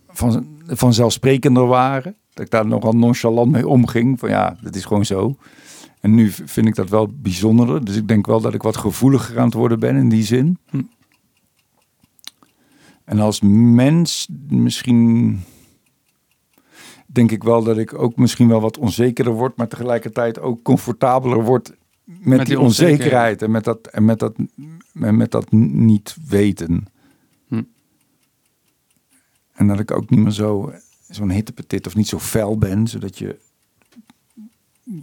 [0.08, 2.16] van, vanzelfsprekender waren.
[2.32, 4.18] Dat ik daar nogal nonchalant mee omging.
[4.18, 5.36] Van ja, dat is gewoon zo.
[6.04, 7.84] En nu vind ik dat wel bijzonderder.
[7.84, 10.58] Dus ik denk wel dat ik wat gevoeliger aan het worden ben in die zin.
[10.70, 10.82] Hm.
[13.04, 15.40] En als mens misschien
[17.06, 21.44] denk ik wel dat ik ook misschien wel wat onzekerder word, maar tegelijkertijd ook comfortabeler
[21.44, 21.72] word
[22.04, 22.60] met, die die onzekerheid.
[22.60, 24.34] onzekerheid en met dat, en met dat,
[25.00, 26.86] en met dat niet weten.
[27.48, 27.62] Hm.
[29.52, 30.72] En dat ik ook niet meer zo
[31.08, 33.38] zo'n hittepetit of niet zo fel ben, zodat je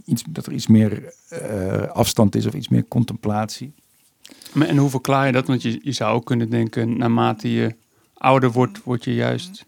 [0.04, 3.72] iets, dat er iets meer eh, afstand is of iets meer contemplatie.
[4.52, 5.46] Maar En hoe verklaar je dat?
[5.46, 7.74] Want je, je zou ook kunnen denken, naarmate je
[8.14, 9.64] ouder wordt, word je juist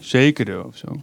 [0.00, 1.02] zekerder of zo.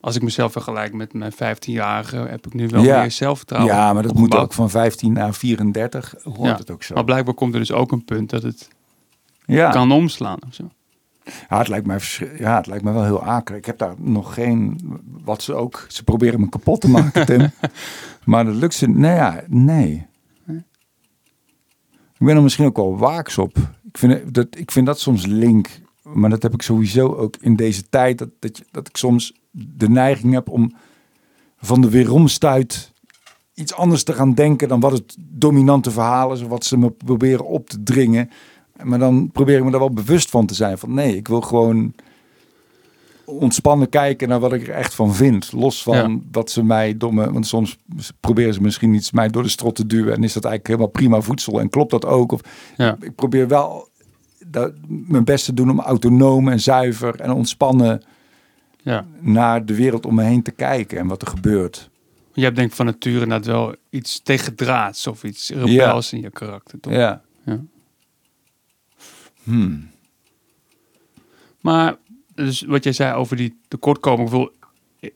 [0.00, 3.00] Als ik mezelf vergelijk met mijn 15-jarige, heb ik nu wel Ja.
[3.00, 3.74] meer zelfvertrouwen.
[3.74, 6.56] ja, maar dat moet ook van 15 naar 34 hoort Ja.
[6.56, 6.94] het ook zo.
[6.94, 8.68] Maar blijkbaar komt er dus ook een punt dat het
[9.44, 9.70] ja.
[9.70, 10.70] kan omslaan of zo.
[11.48, 12.00] Ja, het lijkt mij,
[12.38, 13.58] ja, het lijkt mij wel heel akelig.
[13.58, 14.80] Ik heb daar nog geen,
[15.24, 17.50] wat ze ook, ze proberen me kapot te maken, Tim.
[18.24, 20.06] maar dat lukt ze, nee, ja, nee.
[22.22, 23.56] Ik ben er misschien ook wel waaks op.
[23.84, 25.68] Ik vind dat, ik vind dat soms link.
[26.02, 28.18] Maar dat heb ik sowieso ook in deze tijd.
[28.18, 30.72] Dat, dat, je, dat ik soms de neiging heb om
[31.56, 32.92] van de weeromstuit
[33.54, 36.42] iets anders te gaan denken dan wat het dominante verhaal is.
[36.42, 38.30] Of wat ze me proberen op te dringen.
[38.84, 40.78] Maar dan probeer ik me daar wel bewust van te zijn.
[40.78, 41.94] Van nee, ik wil gewoon
[43.24, 45.52] ontspannen kijken naar wat ik er echt van vind.
[45.52, 46.18] Los van Ja.
[46.32, 47.32] wat ze mij domme.
[47.32, 47.78] Want soms
[48.20, 50.14] proberen ze misschien iets mij door de strot te duwen.
[50.14, 51.60] En is dat eigenlijk helemaal prima voedsel.
[51.60, 52.32] En klopt dat ook?
[52.32, 52.40] Of
[52.76, 52.96] Ja.
[53.00, 53.88] ik probeer wel
[54.46, 58.02] dat, mijn best te doen om autonoom en zuiver en ontspannen
[58.82, 59.04] Ja.
[59.20, 61.90] naar de wereld om me heen te kijken en wat er gebeurt.
[62.34, 66.30] Je hebt denk ik van nature inderdaad wel iets tegendraads of iets rebels in je
[66.30, 66.92] karakter, toch?
[66.92, 67.22] Ja.
[67.44, 67.60] Ja.
[69.42, 69.90] Hmm.
[71.60, 71.96] Maar
[72.34, 74.50] dus wat jij zei over die tekortkoming, ik bedoel,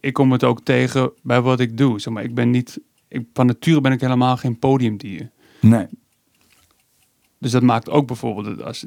[0.01, 2.01] ik- kom het ook tegen bij wat ik doe.
[2.01, 5.31] Zeg maar, ik ben niet, ik, van nature ben ik helemaal geen podiumdier.
[5.61, 5.87] Nee.
[7.39, 8.87] Dus dat maakt ook bijvoorbeeld als,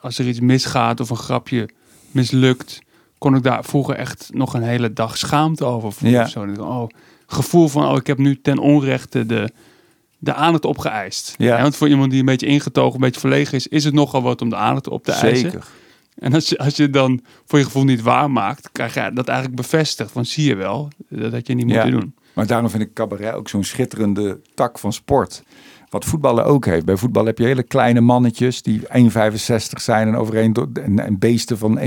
[0.00, 1.68] als er iets misgaat of een grapje
[2.10, 2.78] mislukt,
[3.18, 6.18] kon ik daar vroeger echt nog een hele dag schaamte over voelen.
[6.20, 6.26] Ja.
[6.26, 6.46] Zo.
[6.58, 6.88] Oh,
[7.26, 9.50] gevoel van, oh, ik heb nu ten onrechte de,
[10.18, 11.34] de aandacht opgeëist.
[11.38, 11.62] Ja.
[11.62, 14.42] want voor iemand die een beetje ingetogen, een beetje verlegen is, is het nogal wat
[14.42, 15.50] om de aandacht op te eisen.
[15.50, 15.66] Zeker.
[16.18, 19.10] En als je, als je het dan voor je gevoel niet waar maakt, krijg je
[19.14, 20.10] dat eigenlijk bevestigd.
[20.10, 21.74] Van zie je wel, dat had je niet Ja.
[21.74, 22.14] moeten doen.
[22.32, 25.42] Maar daarom vind ik cabaret ook zo'n schitterende tak van sport.
[25.96, 26.84] Wat voetballen ook heeft.
[26.84, 28.86] Bij voetbal heb je hele kleine mannetjes die 1,65
[29.76, 31.84] zijn en overeen door- en, en beesten van 1,95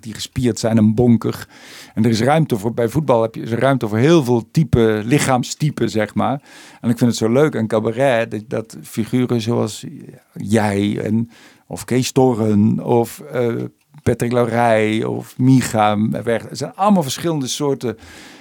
[0.00, 1.48] die gespierd zijn en bonkig.
[1.94, 4.48] En er is ruimte voor, bij voetbal heb je is er ruimte voor heel veel
[4.50, 6.42] type, lichaamstypen, zeg maar.
[6.80, 9.84] En ik vind het zo leuk aan cabaret, dat, dat figuren zoals
[10.32, 11.30] jij en,
[11.66, 13.54] of Kees Torren of eh,
[14.02, 16.08] Patrick Laurij of Micha.
[16.22, 16.48] Weg.
[16.48, 17.96] Het zijn allemaal verschillende soorten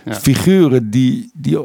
[0.05, 0.13] Ja.
[0.13, 1.57] figuren die, die,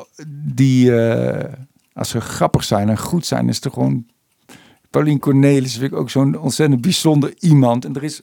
[0.54, 1.52] die eh,
[1.96, 4.06] als ze grappig zijn en goed zijn, is er gewoon...
[4.90, 7.84] Paulien Cornelis vind ik ook zo'n ontzettend bijzonder iemand.
[7.84, 8.22] En er is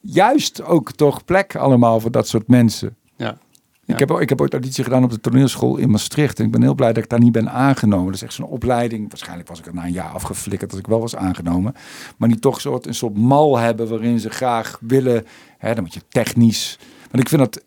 [0.00, 2.96] juist ook toch plek allemaal voor dat soort mensen.
[3.16, 3.38] Ja.
[3.84, 6.38] Ik, heb, ik heb ooit auditie gedaan op de toneelschool in Maastricht.
[6.38, 8.06] En ik ben heel blij dat ik daar niet ben aangenomen.
[8.06, 9.08] Dat is echt zo'n opleiding.
[9.08, 11.74] Waarschijnlijk was ik er na een jaar afgeflikkerd als ik wel was aangenomen.
[12.16, 15.26] Maar die toch soort, een soort mal hebben waarin ze graag willen.
[15.58, 16.78] Hè, dan moet je technisch.
[17.10, 17.62] Want ik vind dat.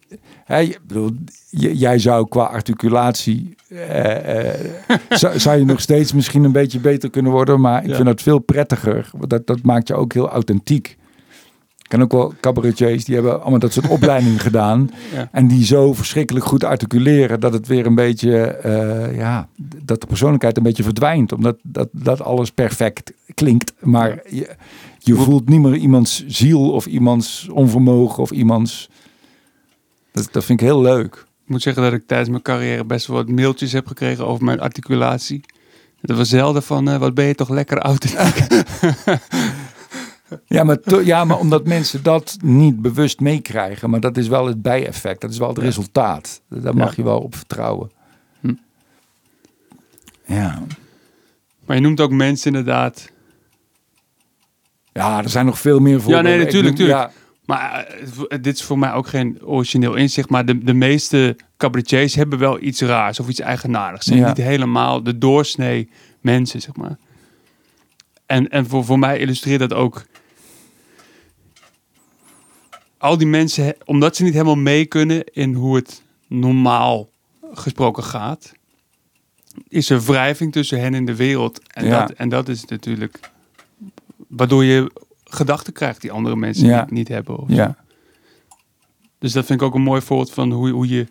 [0.45, 1.11] Hè, bedoel,
[1.49, 3.55] jij zou qua articulatie.
[3.69, 4.59] eh, eh,
[5.09, 7.61] zou, zou je nog steeds misschien een beetje beter kunnen worden.
[7.61, 7.95] Maar ik Ja.
[7.95, 9.09] vind dat veel prettiger.
[9.17, 10.97] Want Dat, dat maakt je ook heel authentiek.
[11.77, 14.89] Ik ken ook wel cabaretiers die hebben allemaal dat soort opleidingen gedaan.
[15.13, 15.29] Ja.
[15.31, 19.47] En die zo verschrikkelijk goed articuleren dat het weer een beetje, eh, ja,
[19.83, 21.31] dat de persoonlijkheid een beetje verdwijnt.
[21.33, 23.73] Omdat dat, dat alles perfect klinkt.
[23.79, 24.49] Maar je,
[24.97, 28.89] je voelt niet meer iemands ziel of iemands onvermogen of iemands...
[30.11, 31.15] Dat, dat vind ik heel leuk.
[31.15, 34.43] Ik moet zeggen dat ik tijdens mijn carrière best wel wat mailtjes heb gekregen over
[34.45, 35.41] mijn articulatie.
[36.01, 38.47] Dat was zelden van, eh, wat ben je toch lekker authentiek.
[40.45, 43.89] Ja maar, ja, maar omdat mensen dat niet bewust meekrijgen.
[43.89, 45.21] Maar dat is wel het bijeffect.
[45.21, 46.41] Dat is wel het resultaat.
[46.47, 46.93] Daar mag Ja.
[46.95, 47.91] je wel op vertrouwen.
[48.39, 48.53] Hm.
[50.25, 50.61] Ja.
[51.65, 53.09] maar je noemt ook mensen inderdaad.
[54.91, 56.11] ja, er zijn nog veel meer voor.
[56.13, 57.11] Ja, nee, natuurlijk, Ja,
[57.51, 60.29] Maar eh, dit is voor mij ook geen origineel inzicht.
[60.29, 64.03] Maar de, de meeste cabaretiers hebben wel iets raars of iets eigenaardigs.
[64.05, 64.27] Ze zijn Ja.
[64.27, 65.89] niet helemaal de doorsnee
[66.21, 66.97] mensen, zeg maar.
[68.25, 70.05] En, en voor, voor mij illustreert dat ook...
[72.97, 77.09] Al die mensen, omdat ze niet helemaal mee kunnen in hoe het normaal
[77.53, 78.51] gesproken gaat...
[79.67, 81.61] is er wrijving tussen hen en de wereld.
[81.73, 81.99] En, Ja.
[81.99, 83.19] dat, en dat is natuurlijk...
[84.27, 84.91] Waardoor je
[85.33, 86.81] gedachten krijgt die andere mensen Ja.
[86.81, 87.37] niet, niet hebben.
[87.37, 87.55] of zo.
[87.55, 87.75] ja.
[89.19, 91.07] Dus dat vind ik ook een mooi voorbeeld van hoe, hoe je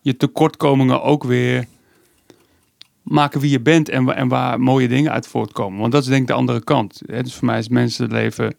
[0.00, 1.66] je tekortkomingen ook weer
[3.02, 5.80] maken wie je bent en, en waar mooie dingen uit voortkomen.
[5.80, 7.02] Want dat is denk ik de andere kant.
[7.06, 7.22] Hè?
[7.22, 8.54] Dus voor mij is mensenleven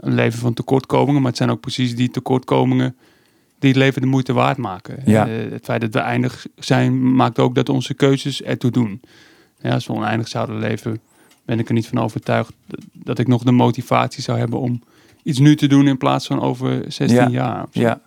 [0.00, 2.96] een leven van tekortkomingen, maar het zijn ook precies die tekortkomingen
[3.58, 5.02] die het leven de moeite waard maken.
[5.04, 5.28] Ja.
[5.28, 9.00] Eh, het feit dat we eindig zijn maakt ook dat onze keuzes ertoe doen.
[9.60, 11.00] Ja, als we oneindig zouden leven,
[11.48, 12.52] ben ik er niet van overtuigd
[12.92, 14.82] dat- ik nog de motivatie zou hebben om
[15.22, 17.28] iets nu te doen in plaats van over 16 Ja.
[17.28, 17.66] jaar.
[17.70, 18.00] Ja.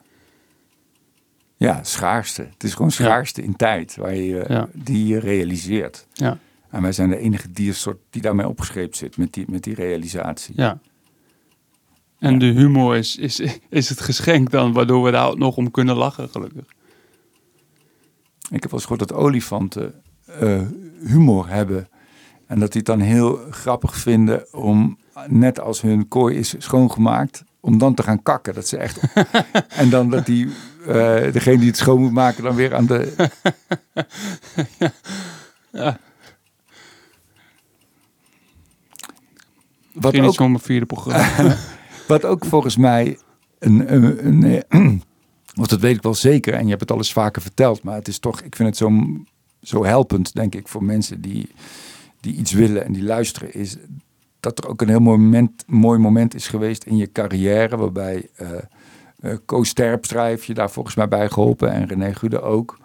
[1.58, 2.42] Ja, schaarste.
[2.54, 4.70] Het is gewoon schaarste in tijd waar je, Ja.
[4.74, 6.08] die je realiseert.
[6.14, 6.38] Ja.
[6.70, 10.54] En wij zijn de enige diersoort die daarmee opgeschreven zit met die, met die realisatie.
[10.58, 10.80] Ja.
[12.20, 15.96] En de humor is, is, is het geschenk dan, waardoor we daar nog om kunnen
[15.96, 16.66] lachen, gelukkig.
[18.50, 19.94] Ik heb wel eens gehoord dat olifanten
[20.26, 20.62] eh,
[21.06, 21.88] humor hebben.
[22.52, 27.44] En dat die het dan heel grappig vinden om, net als hun kooi is schoongemaakt,
[27.60, 28.54] om dan te gaan kakken.
[28.54, 29.00] Dat ze echt.
[29.82, 30.48] en dan dat die,
[30.88, 33.14] eh, degene die het schoon moet maken, dan weer aan de.
[35.72, 36.00] Ja.
[39.94, 41.56] wat, Misschien iets ook, vierde programma.
[42.08, 43.18] wat ook volgens mij
[43.60, 45.04] een, een, een,
[45.60, 47.96] want dat weet ik wel zeker en je hebt het al eens vaker verteld, maar
[47.96, 48.92] het is toch, ik vind het zo,
[49.62, 51.50] zo helpend, denk ik, voor mensen die,
[52.22, 53.78] die iets willen en die luisteren, is
[54.40, 58.30] dat er ook een heel mooi moment, mooi moment is geweest in je carrière, waarbij
[58.36, 58.48] eh
[59.22, 62.78] eh, Koos Terpstra heeft je daar volgens mij bij geholpen en René Gude ook,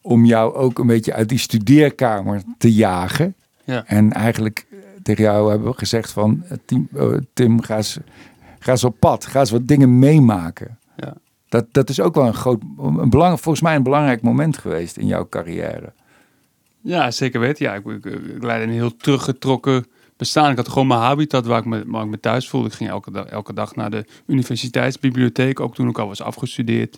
[0.00, 3.34] om jou ook een beetje uit die studeerkamer te jagen.
[3.64, 3.84] ja.
[3.86, 6.88] En eigenlijk eh, tegen jou hebben we gezegd van, Tim,
[7.32, 7.98] Tim ga, eens,
[8.58, 10.78] ga eens op pad, ga eens wat dingen meemaken.
[10.96, 11.14] Ja.
[11.48, 14.96] Dat, dat is ook wel een groot, een belang, volgens mij een belangrijk moment geweest
[14.96, 15.92] in jouw carrière.
[16.82, 17.64] Ja, zeker weten.
[17.64, 20.50] Ja, ik, ik, ik leidde een heel teruggetrokken bestaan.
[20.50, 22.68] Ik had gewoon mijn habitat waar ik me, waar ik me thuis voelde.
[22.68, 26.96] Ik ging elke dag, elke dag naar de universiteitsbibliotheek, ook toen ik al was afgestudeerd.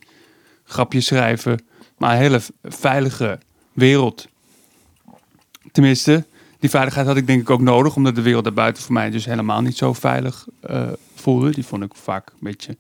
[0.64, 1.60] Grapjes schrijven,
[1.98, 3.38] maar een hele veilige
[3.72, 4.28] wereld.
[5.72, 6.24] Tenminste,
[6.58, 9.24] die veiligheid had ik denk ik ook nodig, omdat de wereld daarbuiten voor mij dus
[9.24, 11.50] helemaal niet zo veilig eh, voelde.
[11.50, 12.76] Die vond ik vaak een beetje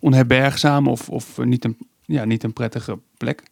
[0.00, 3.42] onherbergzaam of, of niet, een, ja, niet een prettige plek.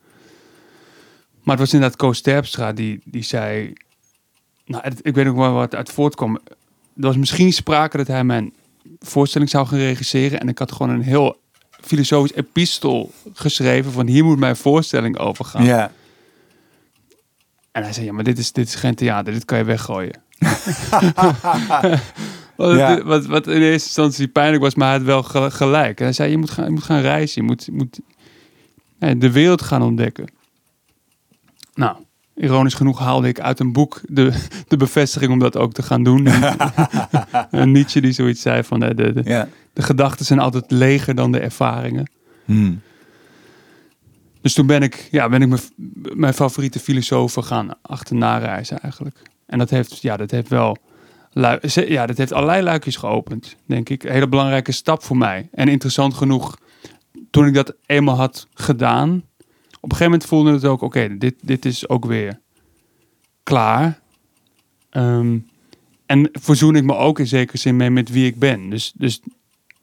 [1.43, 3.73] Maar het was inderdaad Koos Terpstra die, die zei...
[4.67, 6.35] Nou, het- ik weet ook wel wat uit voortkwam.
[6.45, 6.53] Er
[6.95, 8.53] was misschien sprake dat hij mijn
[8.99, 10.41] voorstelling zou gaan regisseren.
[10.41, 11.37] En ik had gewoon een heel
[11.81, 15.65] filosofisch epistel geschreven van hier moet mijn voorstelling over gaan.
[15.65, 15.93] Ja.
[17.73, 20.23] En hij zei, ja, maar dit is, dit is geen theater, dit kan je weggooien.
[22.57, 23.03] wat, Ja.
[23.05, 25.99] wat, wat in eerste instantie pijnlijk was, maar hij had wel ge- gelijk.
[25.99, 28.01] En hij zei, je moet gaan, je moet gaan reizen, je moet, je moet
[28.99, 30.29] ja, de wereld gaan ontdekken.
[31.75, 31.97] Nou,
[32.35, 34.33] ironisch genoeg haalde ik uit een boek de,
[34.69, 36.27] de bevestiging om dat ook te gaan doen.
[37.51, 39.49] en Nietzsche die zoiets zei van, de, de, de, Ja.
[39.73, 42.11] de gedachten zijn altijd leger dan de ervaringen.
[42.45, 42.81] Hmm.
[44.41, 45.61] Dus toen ben ik, ja, ben ik mijn,
[46.15, 49.23] mijn favoriete filosofen gaan achterna reizen eigenlijk.
[49.47, 50.77] En dat heeft, ja, dat heeft wel,
[51.71, 54.03] ja, dat heeft allerlei luikjes geopend, denk ik.
[54.05, 55.49] Een hele belangrijke stap voor mij.
[55.53, 56.57] En interessant genoeg,
[57.31, 59.23] toen ik dat eenmaal had gedaan,
[59.85, 62.41] op een gegeven moment voelde het ook, oké, dit, dit is ook weer
[63.43, 64.01] klaar.
[64.91, 65.39] Ehm,
[66.07, 68.71] en verzoen ik me ook in zekere zin mee met wie ik ben.
[68.71, 69.21] Dus, dus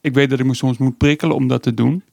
[0.02, 2.04] ik weet dat ik me soms moet prikkelen om dat te doen.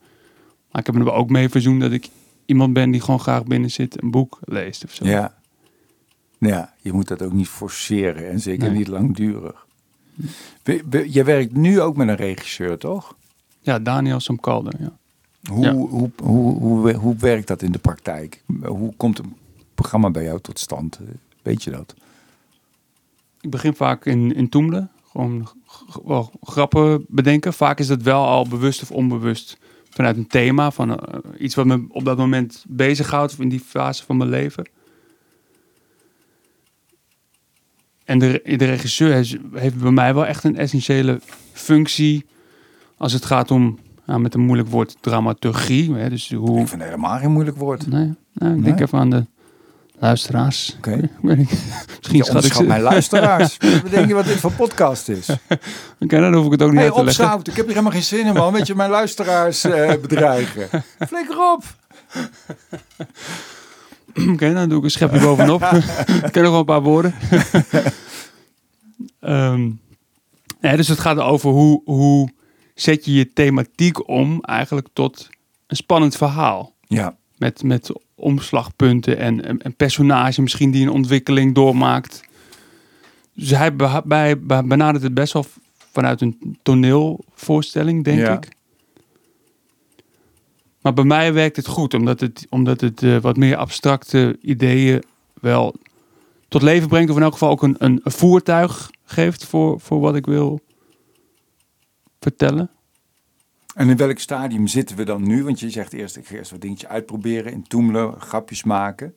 [0.70, 2.09] Maar ik heb me er ook mee verzoend dat ik
[2.46, 5.07] iemand ben die gewoon graag binnen zit, een boek leest of zo.
[5.07, 5.35] Ja.
[6.38, 8.77] Ja, je moet dat ook niet forceren en zeker Nee.
[8.79, 9.66] niet langdurig.
[11.09, 13.16] Je werkt nu ook met een regisseur, toch?
[13.61, 14.99] Ja, Daniel Somkalder, ja.
[15.50, 15.72] Hoe, Ja.
[15.72, 18.42] hoe, hoe, hoe, hoe werkt dat in de praktijk?
[18.62, 19.37] Hoe komt een
[19.74, 21.00] programma bij jou tot stand?
[21.42, 21.94] Weet je dat?
[23.40, 24.90] Ik begin vaak in, in Toemelen.
[25.11, 25.48] Gewoon
[26.04, 27.52] wel grappen bedenken.
[27.52, 29.59] Vaak is dat wel al bewust of onbewust
[29.90, 30.70] vanuit een thema.
[30.70, 34.30] Van eh, iets wat me op dat moment bezighoudt of in die fase van mijn
[34.30, 34.68] leven.
[38.04, 41.20] En de, de regisseur heeft, heeft bij mij wel echt een essentiële
[41.52, 42.26] functie
[42.96, 45.95] als het gaat om, nou, met een moeilijk woord, dramaturgie.
[45.95, 47.87] Hè, dus hoe, Ik vind het helemaal geen moeilijk woord.
[47.87, 49.25] Nee, nou, ik denk even aan de
[49.99, 50.75] luisteraars.
[50.77, 51.01] Oké.
[51.99, 52.62] Misschien schat ik ze.
[52.64, 53.57] mijn luisteraars.
[53.83, 55.29] Wat denk je wat dit voor podcast is?
[56.01, 57.25] Oké, dan hoef ik het ook niet Hey, uit te leggen.
[57.25, 57.47] opzout.
[57.49, 58.53] Ik heb hier helemaal geen zin in, man.
[58.53, 60.85] Weet je, mijn luisteraars eh, bedreigen.
[61.09, 61.64] Flikker op.
[64.33, 65.62] Oké, dan doe ik een schepje bovenop.
[66.25, 67.14] ik ken nog wel een paar woorden.
[69.21, 69.71] Ehm,
[70.61, 72.29] ja, dus het gaat over hoe, hoe
[72.77, 75.29] zet je je thematiek om eigenlijk tot
[75.67, 76.75] een spannend verhaal.
[76.81, 82.25] Ja, Met, met omslagpunten en een, personage misschien die een ontwikkeling doormaakt.
[83.33, 85.45] Dus hij bij, bij- benadert het best wel
[85.93, 88.33] vanuit een toneelvoorstelling, denk Ja.
[88.37, 88.49] ik.
[90.81, 95.03] Maar bij mij werkt het goed, omdat het, omdat het eh, wat meer abstracte ideeën
[95.41, 95.75] wel
[96.49, 97.11] tot leven brengt.
[97.11, 100.61] Of in elk geval ook een, een, een voertuig geeft voor, voor wat ik wil
[102.27, 102.71] vertellen.
[103.75, 105.45] En in welk stadium zitten we dan nu?
[105.45, 109.14] Want je zegt eerst, ik ga eerst wat dingetjes uitproberen in Toemelen, grapjes maken.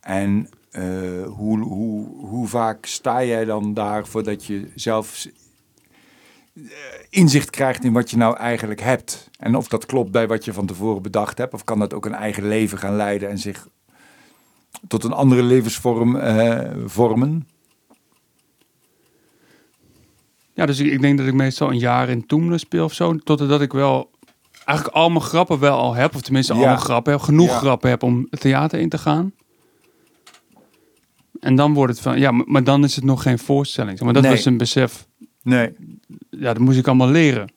[0.00, 5.26] En eh, hoe, hoe, hoe vaak sta jij dan daar voordat je zelf
[6.54, 6.62] eh,
[7.10, 9.30] inzicht krijgt in wat je nou eigenlijk hebt?
[9.38, 11.54] En of dat klopt bij wat je van tevoren bedacht hebt?
[11.54, 13.68] Of kan dat ook een eigen leven gaan leiden en zich
[14.88, 17.48] tot een andere levensvorm eh, vormen?
[20.58, 23.16] Ja, dus ik, ik denk dat ik meestal een jaar in Toemelen speel of zo.
[23.16, 24.10] Totdat ik wel
[24.64, 26.14] eigenlijk al mijn grappen wel al heb.
[26.14, 26.66] Of tenminste al Ja.
[26.66, 27.20] mijn grappen heb.
[27.22, 27.58] Genoeg Ja.
[27.58, 29.32] grappen heb om het theater in te gaan.
[31.40, 32.18] En dan wordt het van...
[32.18, 34.00] Ja, maar, maar dan is het nog geen voorstelling.
[34.00, 34.32] Maar dat Nee.
[34.32, 35.06] was een besef.
[35.42, 35.72] Nee.
[36.30, 37.52] Ja, dat moest ik allemaal leren.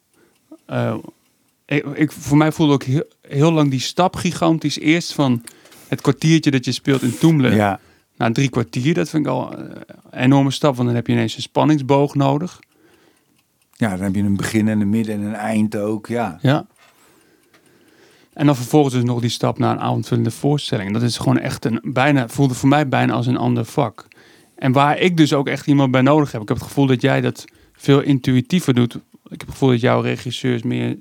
[0.66, 0.95] Eh,
[1.66, 4.80] ik, ik, voor mij voelde ook heel, heel lang die stap gigantisch.
[4.80, 5.43] Eerst van
[5.88, 7.56] het kwartiertje dat je speelt in Toemelen.
[7.56, 7.80] Ja.
[8.18, 9.64] Na drie kwartier, dat vind ik al eh,
[10.10, 10.76] een enorme stap.
[10.76, 12.60] Want dan heb je ineens een spanningsboog nodig.
[13.82, 16.07] Ja, dan heb je een begin en een midden en een eind ook.
[16.07, 16.65] Ja, Ja.
[18.34, 20.93] En dan vervolgens dus nog die stap naar een avondvullende voorstelling.
[20.93, 24.07] Dat is gewoon echt een bijna, voelde voor mij bijna als een ander vak.
[24.55, 26.41] En waar ik dus ook echt iemand bij nodig heb.
[26.41, 28.93] Ik heb het gevoel dat jij dat veel intuïtiever doet.
[28.95, 30.99] Ik heb het gevoel dat jouw regisseurs meer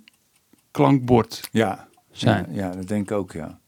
[0.70, 1.88] klankbord ja.
[2.10, 2.46] zijn.
[2.52, 3.58] Ja, ja, dat denk ik ook, ja.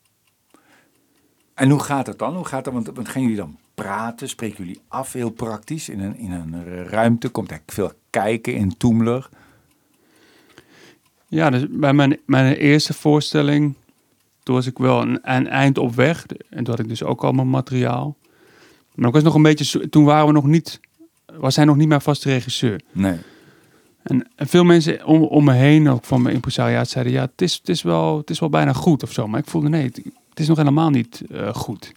[1.54, 2.34] En hoe gaat het dan?
[2.34, 2.74] Hoe gaat het?
[2.74, 4.28] Want, want gaan jullie dan praten?
[4.28, 7.28] Spreken jullie af heel praktisch in een, in een ruimte?
[7.28, 9.28] Komt er veel kijken in Toemler?
[11.26, 13.74] Ja, dus bij mijn, mijn eerste voorstelling,
[14.42, 16.26] toen was ik wel een, een eind op weg.
[16.26, 18.16] En toen had ik dus ook al mijn materiaal.
[18.94, 20.80] Maar ik was nog een beetje, toen waren we nog niet,
[21.36, 22.80] was hij nog niet mijn vaste regisseur.
[22.92, 23.18] Nee.
[24.02, 27.42] En, en veel mensen om, om me heen, ook van mijn impresariaat, zeiden ja, het
[27.42, 29.28] is, het, is wel, het is wel bijna goed of zo.
[29.28, 29.96] Maar ik voelde nee, het,
[30.28, 31.92] het is nog helemaal niet eh, goed.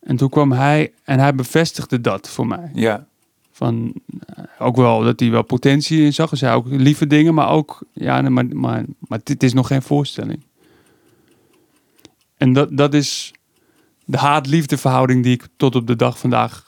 [0.00, 2.70] En toen kwam hij en hij bevestigde dat voor mij.
[2.74, 3.06] Ja,
[3.52, 3.94] Van,
[4.26, 6.30] eh, ook wel dat hij wel potentie in zag.
[6.30, 9.82] Hij zei ook lieve dingen, maar ook, ja, maar, maar, maar dit is nog geen
[9.82, 10.42] voorstelling.
[12.36, 13.32] En dat, dat is
[14.04, 16.66] de haat-liefde verhouding die ik tot op de dag vandaag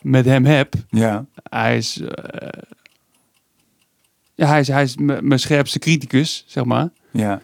[0.00, 0.74] met hem heb.
[0.88, 2.62] ja, Hij is, eh,
[4.34, 6.88] ja, hij is, hij is mijn scherpste criticus, zeg maar.
[7.10, 7.40] ja,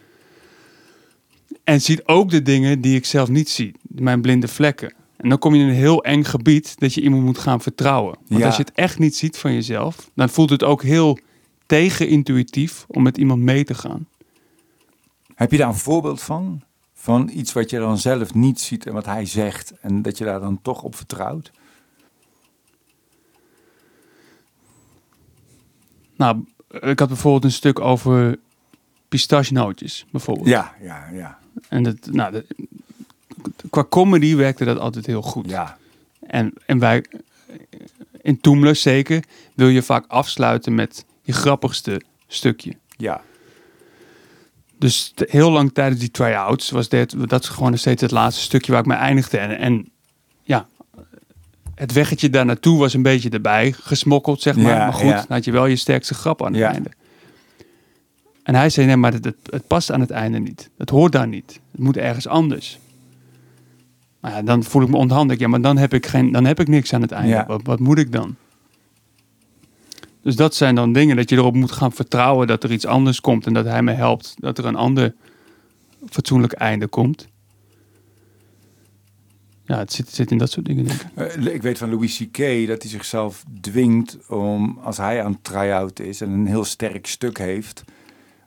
[1.63, 3.75] En ziet ook de dingen die ik zelf niet zie.
[3.81, 4.93] Mijn blinde vlekken.
[5.21, 8.17] En dan kom je in een heel eng gebied dat je iemand moet gaan vertrouwen.
[8.27, 8.45] Want Ja.
[8.45, 11.19] als je het echt niet ziet van jezelf, dan voelt het ook heel
[11.65, 14.07] tegenintuïtief om met iemand mee te gaan.
[15.35, 16.61] Heb je daar een voorbeeld van?
[16.93, 19.73] Van iets wat je dan zelf niet ziet en wat hij zegt.
[19.81, 21.51] En dat je daar dan toch op vertrouwt?
[26.15, 28.39] Nou, ik had bijvoorbeeld een stuk over
[29.09, 30.47] pistachenootjes, bijvoorbeeld.
[30.47, 31.39] Ja, ja, ja.
[31.69, 32.43] En dat, nou, dat,
[33.69, 35.49] qua comedy werkte dat altijd heel goed.
[35.49, 35.77] Ja,
[36.27, 37.05] En, en wij,
[38.21, 39.23] in Toemler zeker,
[39.55, 42.73] wil je vaak afsluiten met je grappigste stukje.
[42.97, 43.21] ja,
[44.77, 48.41] Dus te- heel lang tijdens die try-outs was dit, dat gewoon nog steeds het laatste
[48.41, 49.37] stukje waar ik mee eindigde.
[49.37, 49.89] En, en
[50.43, 50.67] ja,
[51.75, 54.71] het weggetje daar naartoe was een beetje erbij gesmokkeld, zeg maar.
[54.75, 55.15] Ja, maar goed, ja.
[55.15, 56.71] dan had je wel je sterkste grap aan het Ja.
[56.73, 56.89] einde.
[58.43, 60.69] En hij zei, nee, maar het, het, het past aan het einde niet.
[60.77, 61.59] Het hoort daar niet.
[61.71, 62.79] Het moet ergens anders.
[64.21, 65.39] Maar ja, dan voel ik me onthandig.
[65.39, 67.29] Ja, maar dan heb ik, geen, dan heb ik niks aan het einde.
[67.29, 67.45] Ja.
[67.45, 68.35] Wat, wat moet ik dan?
[70.21, 73.21] Dus dat zijn dan dingen dat je erop moet gaan vertrouwen dat er iets anders
[73.21, 75.13] komt en dat hij me helpt dat er een ander
[76.09, 77.29] fatsoenlijk einde komt.
[79.65, 81.45] Ja, het zit, zit in dat soort dingen, denk ik.
[81.45, 82.67] Eh, ik weet van Louis C.K.
[82.67, 87.37] dat hij zichzelf dwingt om, als hij aan try-out is en een heel sterk stuk
[87.37, 87.83] heeft,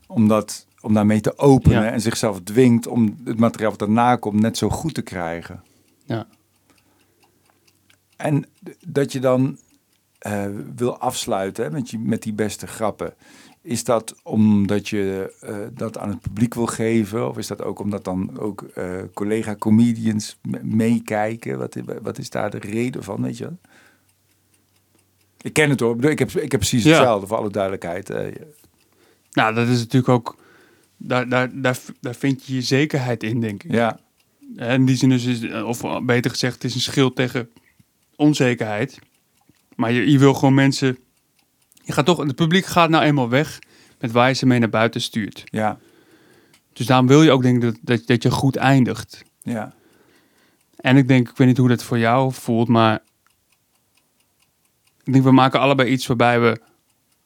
[0.06, 1.90] om, dat, om daarmee te openen Ja.
[1.90, 5.62] en zichzelf dwingt om het materiaal wat daarna komt net zo goed te krijgen.
[6.04, 6.26] Ja.
[8.16, 8.46] En
[8.86, 9.58] dat je dan
[10.18, 13.14] eh, wil afsluiten hè, met, je, met die beste grappen.
[13.62, 17.28] Is dat omdat je eh, dat aan het publiek wil geven?
[17.28, 21.58] Of is dat ook omdat dan ook eh, collega-comedians me- meekijken?
[21.58, 23.50] Wat, wat is daar de reden van, weet je?
[25.40, 26.04] Ik ken het hoor.
[26.04, 26.90] Ik, heb, ik heb precies Ja.
[26.90, 28.08] hetzelfde, voor alle duidelijkheid.
[29.32, 30.36] Nou, dat is natuurlijk ook...
[30.96, 33.72] Daar, daar, daar, daar vind je je zekerheid in, denk ik.
[33.72, 33.98] ja,
[34.56, 37.50] En in die zin dus is, of beter gezegd, het is een schild tegen
[38.16, 38.98] onzekerheid.
[39.76, 40.98] Maar je, je wil gewoon mensen...
[41.82, 43.58] Je gaat toch, het publiek gaat nou eenmaal weg
[44.00, 45.42] met waar je ze mee naar buiten stuurt.
[45.44, 45.78] ja,
[46.72, 49.22] Dus daarom wil je ook denk ik dat, dat, dat je goed eindigt.
[49.42, 49.74] ja.
[50.76, 53.02] En ik denk, ik weet niet hoe dat voor jou voelt, maar
[55.04, 56.60] ik denk we maken allebei iets waarbij we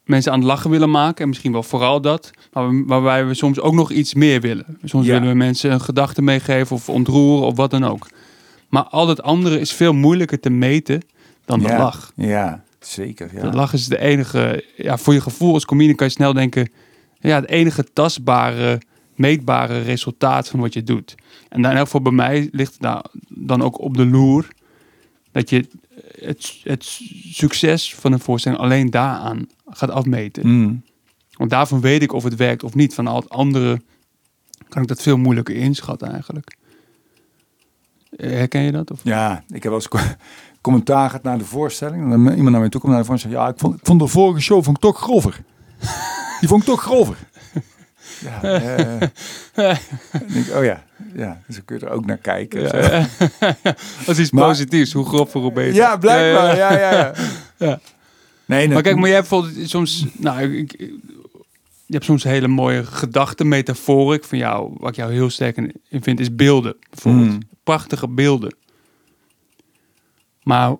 [0.09, 1.23] mensen aan het lachen willen maken.
[1.23, 2.31] En misschien wel vooral dat.
[2.53, 4.79] Maar we- waarbij we soms ook nog iets meer willen.
[4.85, 5.13] Soms Ja.
[5.13, 8.09] willen we mensen een gedachte meegeven of ontroeren of wat dan ook.
[8.69, 11.03] Maar al het andere is veel moeilijker te meten
[11.45, 11.79] dan de ja.
[11.79, 12.13] lach.
[12.17, 13.31] Ja, zeker.
[13.35, 13.41] Ja.
[13.51, 16.71] De lach is de enige, ja, voor je gevoel als comedian kan je snel denken,
[17.21, 18.81] ja, het enige tastbare,
[19.15, 21.15] meetbare resultaat van wat je doet.
[21.49, 24.49] En dan in elk geval bij mij ligt nou dan ook op de loer
[25.33, 25.69] dat je
[26.21, 26.85] het, het
[27.31, 30.47] succes van een voorstelling alleen daaraan gaat afmeten.
[30.49, 30.83] Mm.
[31.33, 32.95] Want daarvan weet ik of het werkt of niet.
[32.95, 33.81] Van al het andere
[34.69, 36.57] kan ik dat veel moeilijker inschatten eigenlijk.
[38.11, 38.91] Eh, Herken je dat?
[38.91, 39.01] Of?
[39.03, 39.99] Ja, ik heb wel eens co-
[40.61, 42.13] commentaar gehad naar de voorstelling.
[42.13, 43.39] En iemand naar mij toe komt naar de voorstelling.
[43.41, 45.45] Ja, ik vond, ik vond de vorige show vond ik toch grover.
[46.41, 47.17] Die vond ik toch grover.
[48.21, 49.09] Ja, eh,
[50.33, 52.63] denk, oh ja, ja, dus dan kun je er ook naar kijken.
[52.63, 52.71] Ja.
[54.07, 54.93] Dat is iets Maar- positiefs.
[54.93, 55.75] Hoe grover, hoe beter.
[55.75, 56.57] Ja, blijkbaar.
[56.57, 57.15] Ja, Ja, ja.
[57.67, 57.81] ja.
[58.45, 60.05] Nee, Maar kijk, maar jij hebt bijvoorbeeld soms...
[60.13, 60.75] Nou, ik,
[61.87, 64.25] je hebt soms hele mooie gedachten, metaforen.
[64.25, 66.77] Van jou, wat ik jou heel sterk in in vind, is beelden.
[66.91, 67.27] Bijvoorbeeld.
[67.31, 67.41] Mm.
[67.65, 68.57] Prachtige beelden.
[70.43, 70.77] Maar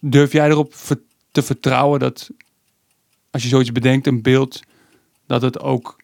[0.00, 0.74] durf jij erop
[1.30, 2.30] te vertrouwen dat
[3.30, 4.60] als je zoiets bedenkt, een beeld,
[5.26, 5.96] dat het ook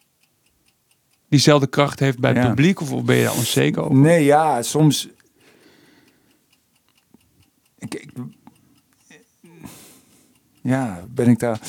[1.29, 2.49] diezelfde kracht heeft bij het Ja.
[2.49, 2.81] publiek?
[2.81, 3.97] Of ben je daar onzeker over?
[3.97, 5.09] Nee, ja, soms.
[7.79, 8.11] Ik, ik-
[10.63, 11.61] ja, ben ik daar.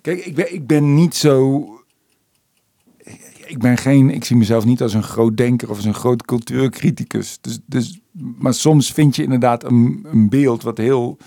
[0.00, 1.64] Kijk, ik ben, ik ben niet zo.
[3.46, 4.10] Ik ben geen.
[4.10, 7.38] Ik zie mezelf niet als een groot denker of als een groot cultuurcriticus.
[7.40, 11.18] Dus, dus, maar soms vind je inderdaad een, een beeld wat heel.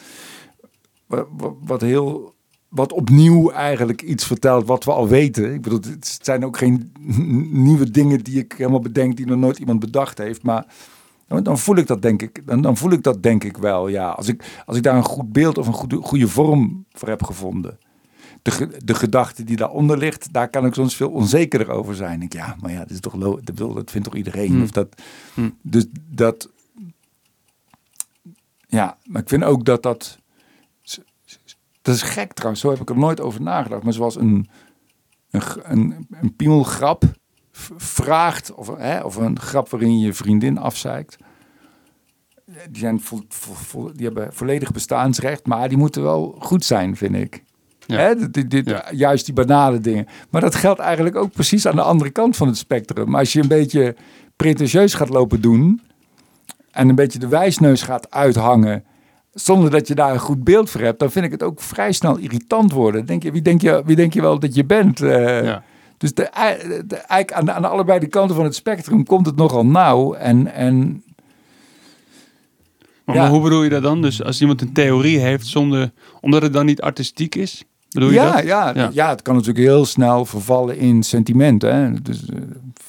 [1.06, 2.33] Wat, wat, wat heel.
[2.74, 5.54] Wat opnieuw eigenlijk iets vertelt wat we al weten.
[5.54, 6.92] Ik bedoel, het zijn ook geen
[7.52, 10.44] nieuwe dingen die ik helemaal bedenk die nog nooit iemand bedacht heeft.
[10.44, 10.66] Maar
[11.28, 12.48] dan- voel ik dat denk ik.
[12.48, 13.88] Dan, dan voel ik dat denk ik wel.
[13.88, 17.08] Ja, als ik, als ik daar een goed beeld of een goede, goede vorm voor
[17.08, 17.78] heb gevonden.
[18.42, 22.22] De, de gedachte die daaronder ligt, daar kan ik soms veel onzekerder over zijn.
[22.22, 23.18] Ik, ja, maar ja, dat is toch
[23.74, 24.52] dat vindt toch iedereen.
[24.52, 24.62] Hmm.
[24.64, 25.02] Of dat,
[25.34, 25.58] Hmm.
[25.62, 26.50] Dus dat.
[28.68, 30.18] Ja, maar ik vind ook dat dat.
[31.84, 33.84] Dat is gek trouwens, zo heb ik er nooit over nagedacht.
[33.84, 34.48] Maar zoals een,
[35.32, 37.04] een, een, een piemelgrap
[37.78, 41.16] vraagt, of, hè, of een grap waarin je je vriendin afzeikt.
[42.46, 46.96] Die, zijn vo, vo- vo- die hebben volledig bestaansrecht, maar die moeten wel goed zijn,
[46.96, 47.44] vind ik.
[47.86, 47.98] Ja.
[47.98, 48.86] Hè, dit, dit, dit- Ja.
[48.92, 50.08] Juist die banale dingen.
[50.30, 53.10] Maar dat geldt eigenlijk ook precies aan de andere kant van het spectrum.
[53.10, 53.96] Maar als je een beetje
[54.36, 55.82] pretentieus gaat lopen doen
[56.72, 58.84] en een beetje de wijsneus gaat uithangen
[59.34, 61.92] zonder dat je daar een goed beeld voor hebt, dan vind ik het ook vrij
[61.92, 63.06] snel irritant worden.
[63.06, 65.02] Denk je, wie, denk je, wie denk je wel dat je bent?
[65.02, 65.64] Eh, Ja.
[65.98, 66.58] Dus de, ei-
[66.88, 70.14] de, eigenlijk aan, aan allebei de kanten van het spectrum komt het nogal nauw.
[70.14, 71.04] En, en
[73.06, 73.22] Maar, Ja.
[73.22, 74.02] maar hoe bedoel je dat dan?
[74.02, 77.64] Dus als iemand een theorie heeft zonder, omdat het dan niet artistiek is?
[77.90, 78.44] Bedoel je ja, dat?
[78.46, 78.90] ja, Ja.
[78.94, 79.10] ja.
[79.10, 81.62] het kan natuurlijk heel snel vervallen in sentiment.
[81.62, 82.02] Hè?
[82.02, 82.40] Dus eh,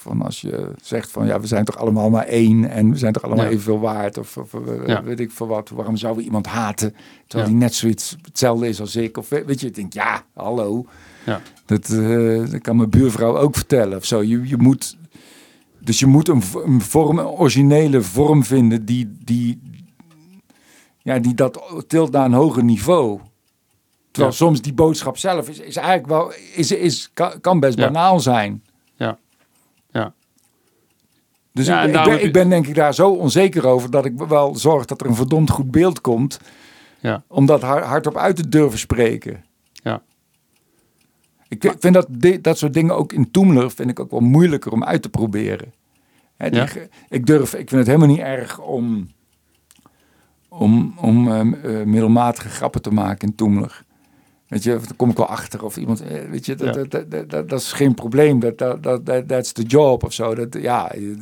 [0.04, 3.12] van als je zegt van ja, we zijn toch allemaal maar één en we zijn
[3.12, 3.50] toch allemaal Ja.
[3.50, 4.18] evenveel waard.
[4.18, 5.02] Of, of eh, Ja.
[5.02, 5.68] weet ik veel wat.
[5.68, 6.94] Waarom zouden we iemand haten
[7.26, 9.16] terwijl hij net zoiets hetzelfde is als ik?
[9.16, 10.86] Of weet weet je, ik denk ja, hallo.
[11.26, 11.40] Ja.
[11.66, 14.22] Dat, eh, dat kan mijn buurvrouw ook vertellen of zo.
[14.22, 14.96] Je, je moet,
[15.78, 19.60] dus je moet een, een vorm, een originele vorm vinden die, die,
[21.02, 23.20] ja, die dat tilt naar een hoger niveau.
[24.10, 24.38] Terwijl Ja.
[24.44, 27.84] soms die boodschap zelf is, is eigenlijk wel, is, is, kan, kan best Ja.
[27.84, 28.62] banaal zijn.
[31.54, 34.56] Dus Ja, ik, ik, ben, ik denk ik daar zo onzeker over dat ik wel
[34.56, 36.40] zorg dat er een verdomd goed beeld komt.
[37.00, 37.22] Ja.
[37.26, 39.44] Om dat hard, hardop uit te durven spreken.
[39.72, 40.02] Ja.
[41.48, 42.06] Ik vind dat,
[42.42, 45.72] dat soort dingen ook in Toemler vind ik ook wel moeilijker om uit te proberen.
[46.36, 46.66] Hè, die Ja.
[46.66, 49.08] ge- Ik durf, ik vind het helemaal niet erg om,
[50.48, 53.83] om, om ehm, eh, middelmatige grappen te maken in Toemler.
[54.48, 56.82] Weet je, daar kom ik wel achter of iemand, eh, weet je, dat, Ja.
[56.88, 58.40] dat, dat, dat, is geen probleem.
[58.40, 60.34] Dat, dat, dat, dat, that's the job of zo.
[60.34, 61.16] Dat, ja, je,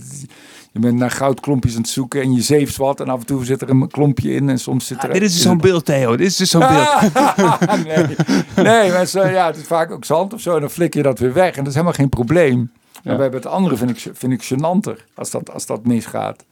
[0.80, 3.62] bent naar goudklompjes aan het zoeken en je zeeft wat en af en toe zit
[3.62, 5.08] er een klompje in en soms zit er...
[5.08, 6.16] Ah, dit is dus zo'n beeld, Theo.
[6.16, 6.88] Dit is dus zo'n beeld.
[7.86, 8.16] nee,
[8.56, 11.02] nee maar zo, ja, het is vaak ook zand of zo en dan flik je
[11.02, 12.70] dat weer weg en dat is helemaal geen probleem.
[13.04, 13.18] Maar Ja.
[13.18, 16.44] bij het andere vind ik, vind ik gênanter als dat, als dat misgaat.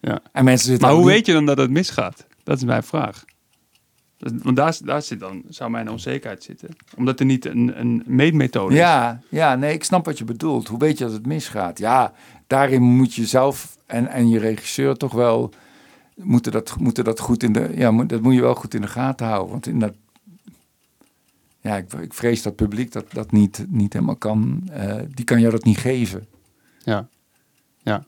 [0.00, 0.18] Ja.
[0.32, 2.24] En mensen zitten Maar hoe niet- weet je dan dat het misgaat?
[2.44, 3.24] Dat is mijn vraag.
[4.18, 6.68] Want daar, daar zit dan, zou mijn onzekerheid zitten.
[6.96, 8.80] Omdat er niet een, een meetmethode is.
[8.80, 10.68] Ja, ja, nee, ik snap wat je bedoelt.
[10.68, 11.78] Hoe weet je dat het misgaat?
[11.78, 12.12] Ja,
[12.46, 15.52] daarin moet je zelf en, en je regisseur toch wel
[16.14, 18.80] moeten dat, moeten dat goed in de, ja, moet, dat moet je wel goed in
[18.80, 19.50] de gaten houden.
[19.50, 19.94] Want in dat,
[21.60, 25.40] ja, ik, ik vrees dat publiek dat, dat niet, niet helemaal kan, eh, die kan
[25.40, 26.26] jou dat niet geven.
[26.78, 27.08] Ja.
[27.82, 28.04] Ja.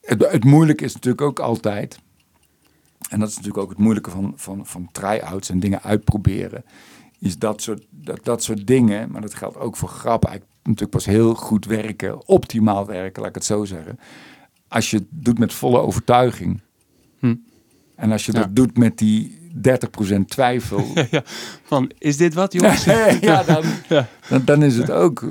[0.00, 1.98] Het, het moeilijke is natuurlijk ook altijd,
[3.10, 6.64] en dat is natuurlijk ook het moeilijke van, van, van try-outs en dingen uitproberen,
[7.18, 10.90] is dat soort, dat, dat soort dingen, maar dat geldt ook voor grappen, eigenlijk natuurlijk
[10.96, 13.98] pas heel goed werken, optimaal werken, laat ik het zo zeggen,
[14.68, 16.60] als je het doet met volle overtuiging.
[17.18, 17.34] Hm.
[17.94, 18.38] En als je Ja.
[18.40, 21.22] dat doet met die 30% twijfel, ja.
[21.62, 22.84] Van, is dit wat, jongens?
[23.20, 24.08] ja, dan, Ja.
[24.28, 25.24] dan, dan is het ook,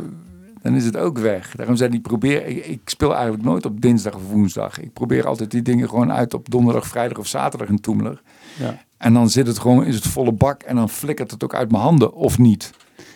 [0.65, 1.55] dan is het ook weg.
[1.55, 4.79] Daarom zei die probeer, ik, ik speel eigenlijk nooit op dinsdag of woensdag.
[4.79, 8.21] Ik probeer altijd die dingen gewoon uit op donderdag, vrijdag of zaterdag in Toemler.
[8.59, 8.83] Ja.
[8.97, 11.71] En dan zit het gewoon, is het volle bak en dan flikkert het ook uit
[11.71, 12.71] mijn handen of niet.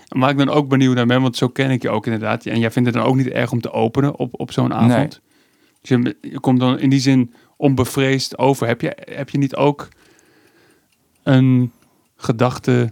[0.07, 2.45] Waar ik dan ook benieuwd naar ben, want zo ken ik je ook inderdaad.
[2.45, 5.21] En jij vindt het dan ook niet erg om te openen op, op zo'n avond.
[5.81, 8.67] Dus je, je komt dan in die zin onbevreesd over.
[8.67, 9.87] Heb je, heb je niet ook
[11.23, 11.71] een
[12.15, 12.91] gedachte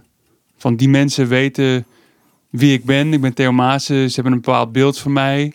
[0.56, 1.86] van die mensen weten
[2.50, 3.12] wie ik ben?
[3.12, 5.52] Ik ben Theo Maassen, ze hebben een bepaald beeld van mij.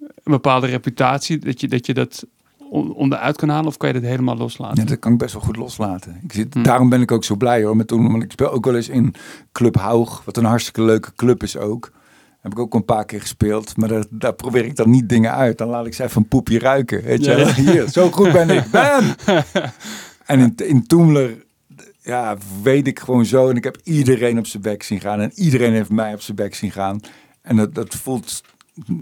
[0.00, 2.24] Een bepaalde reputatie, dat je dat, je dat
[2.70, 3.66] on- onderuit kan halen?
[3.66, 4.82] Of kan je dat helemaal loslaten?
[4.82, 6.20] Ja, dat kan ik best wel goed loslaten.
[6.22, 6.62] Ik zit, Hm.
[6.62, 7.76] Daarom ben ik ook zo blij hoor.
[7.76, 9.14] Met toen, want ik speel ook wel eens in
[9.52, 11.92] Club Haug, wat een hartstikke leuke club is ook.
[12.40, 13.76] Heb ik ook een paar keer gespeeld.
[13.76, 15.58] Maar daar, daar probeer ik dan niet dingen uit.
[15.58, 17.02] Dan laat ik ze even een poepje ruiken.
[17.02, 17.30] Weet je?
[17.30, 17.46] Ja, wel.
[17.46, 17.54] ja.
[17.54, 18.70] Hier, zo goed ben ik.
[18.70, 19.04] Bam!
[20.26, 21.44] en in, in Toemler,
[22.02, 23.48] ja, weet ik gewoon zo.
[23.48, 25.20] En ik heb iedereen op zijn bek zien gaan.
[25.20, 27.00] En iedereen heeft mij op zijn bek zien gaan.
[27.42, 28.42] En dat, dat voelt,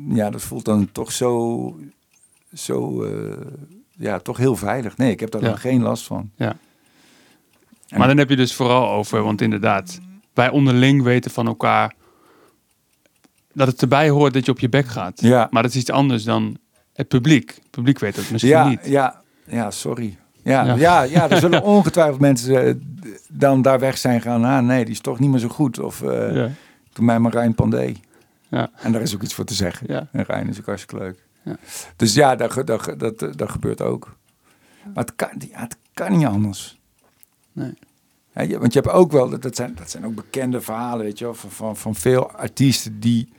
[0.08, 1.78] ja, dat voelt dan toch zo,
[2.54, 3.46] zo eh,
[3.96, 4.96] ja, toch heel veilig.
[4.96, 5.48] Nee, ik heb daar Ja.
[5.48, 6.30] dan geen last van.
[6.36, 6.56] Ja.
[7.88, 10.00] En- Maar dan heb je dus vooral over, want inderdaad,
[10.34, 11.94] wij onderling weten van elkaar
[13.52, 15.20] dat het erbij hoort dat je op je bek gaat.
[15.20, 15.48] Ja.
[15.50, 16.56] Maar dat is iets anders dan
[16.92, 17.54] het publiek.
[17.54, 18.80] Het publiek weet dat misschien Ja, niet.
[18.84, 20.18] ja, ja, sorry.
[20.42, 20.74] Ja, Ja.
[20.74, 21.02] ja.
[21.02, 22.74] Ja, er zullen ongetwijfeld mensen eh,
[23.28, 24.44] dan daar weg zijn gaan.
[24.44, 25.78] Ah, nee, die is toch niet meer zo goed.
[25.78, 26.50] Of eh Ja.
[26.92, 27.92] doe mij maar Rijn Pandé.
[28.48, 28.70] Ja.
[28.76, 29.86] En daar is ook iets voor te zeggen.
[29.90, 30.08] Ja.
[30.12, 31.24] En Rijn is ook hartstikke leuk.
[31.44, 31.56] Ja.
[31.96, 34.16] Dus ja, dat, dat, dat, eh, dat gebeurt ook.
[34.94, 36.80] Maar het kan, ja, het kan niet anders.
[37.52, 37.74] Nee.
[38.34, 41.04] Ja, je- want je hebt ook wel, dat- dat zijn, dat zijn ook bekende verhalen,
[41.04, 43.32] weet je wel, van, van, van veel artiesten die,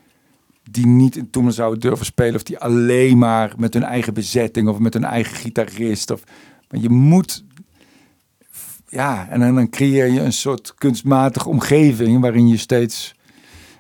[0.72, 2.36] die niet in Toemelen zouden durven spelen.
[2.36, 6.12] Of die alleen maar met hun eigen bezetting of met hun eigen gitarist.
[6.12, 6.24] Of,
[6.72, 7.44] maar je moet,
[8.88, 13.16] ja, en dan, dan creëer je een soort kunstmatige omgeving waarin je steeds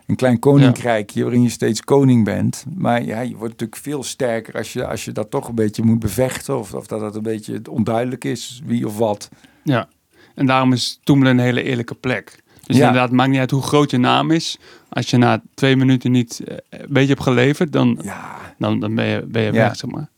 [0.08, 2.66] een klein koninkrijkje, waarin je steeds koning bent.
[2.76, 5.84] Maar ja, je wordt natuurlijk veel sterker als je, als je dat toch een beetje
[5.84, 6.58] moet bevechten.
[6.60, 9.30] Of, of dat het een beetje onduidelijk is wie of wat.
[9.64, 9.88] Ja.
[10.36, 12.44] En daarom is Toemelen een hele eerlijke plek.
[12.66, 12.82] Dus Ja.
[12.86, 14.58] inderdaad, het maakt niet uit hoe groot je naam is.
[14.89, 18.96] Als je na twee minuten niet eh, een beetje hebt geleverd, dan, Ja, dan, dan
[18.96, 20.10] ben je, ben je weg, zeg maar.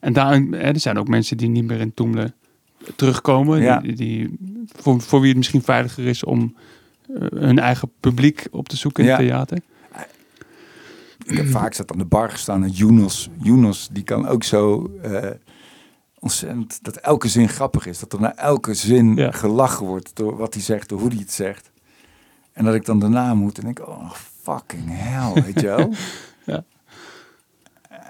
[0.00, 2.34] En daar, hè, er zijn ook mensen die niet meer in Toemelen
[2.96, 3.60] terugkomen.
[3.60, 3.80] Ja.
[3.80, 4.38] Die, die,
[4.76, 6.56] voor, voor wie het misschien veiliger is om
[7.14, 9.16] eh, hun eigen publiek op te zoeken in Ja.
[9.16, 9.58] het theater.
[11.24, 14.90] Ik heb vaak zat aan de bar gestaan en Jonas, Jonas die kan ook zo
[15.02, 15.30] eh,
[16.18, 17.98] ontzettend, dat elke zin grappig is.
[17.98, 19.30] Dat er na elke zin Ja.
[19.30, 21.70] gelachen wordt door wat hij zegt, door hoe hij het zegt.
[22.52, 24.10] En dat ik dan daarna moet en denk, oh
[24.42, 25.92] fucking hell, weet je wel.
[26.46, 26.64] Ja.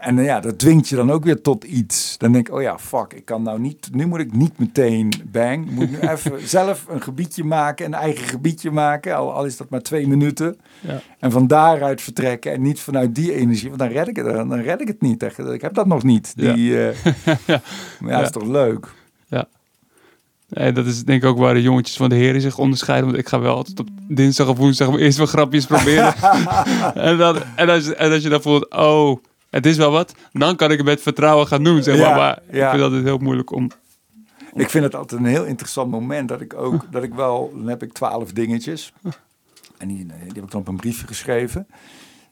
[0.01, 2.18] En eh, ja, dat dwingt je dan ook weer tot iets.
[2.18, 5.12] Dan denk ik, oh ja, fuck, ik kan nou niet, nu moet ik niet meteen
[5.24, 5.66] bang.
[5.66, 9.16] Ik moet nu even zelf een gebiedje maken, een eigen gebiedje maken.
[9.16, 10.59] Al, al is dat maar twee minuten.
[10.80, 11.01] Ja.
[11.18, 13.68] En van daaruit vertrekken en niet vanuit die energie.
[13.68, 15.22] Want dan red ik het, dan red ik het niet.
[15.22, 15.38] Echt.
[15.38, 16.32] Ik heb dat nog niet.
[16.36, 16.53] Ja.
[16.53, 16.96] Die, eh,
[18.01, 18.96] Maar ja, dat is toch leuk.
[20.49, 23.07] Nee, dat is denk ik ook waar de jongetjes van de heren zich onderscheiden.
[23.07, 26.14] Want ik ga wel altijd op dinsdag of woensdag eerst wel grapjes proberen.
[26.94, 29.18] en, dan, en, als, en als je dan voelt, oh,
[29.51, 30.14] het is wel wat.
[30.32, 32.09] Dan kan ik het met vertrouwen gaan doen, zeg maar.
[32.09, 32.70] Ja, maar ik ja.
[32.70, 33.70] vind dat het heel moeilijk om...
[34.55, 37.66] Ik vind het altijd een heel interessant moment dat ik ook, dat ik wel, dan
[37.66, 38.92] heb ik twaalf dingetjes.
[39.78, 41.66] En die, die heb ik dan op een briefje geschreven.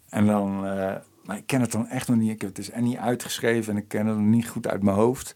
[0.09, 0.95] En dan, eh,
[1.25, 2.31] maar ik ken het dan echt nog niet.
[2.31, 4.83] Ik heb het dus en niet uitgeschreven en ik ken het nog niet goed uit
[4.83, 5.35] mijn hoofd.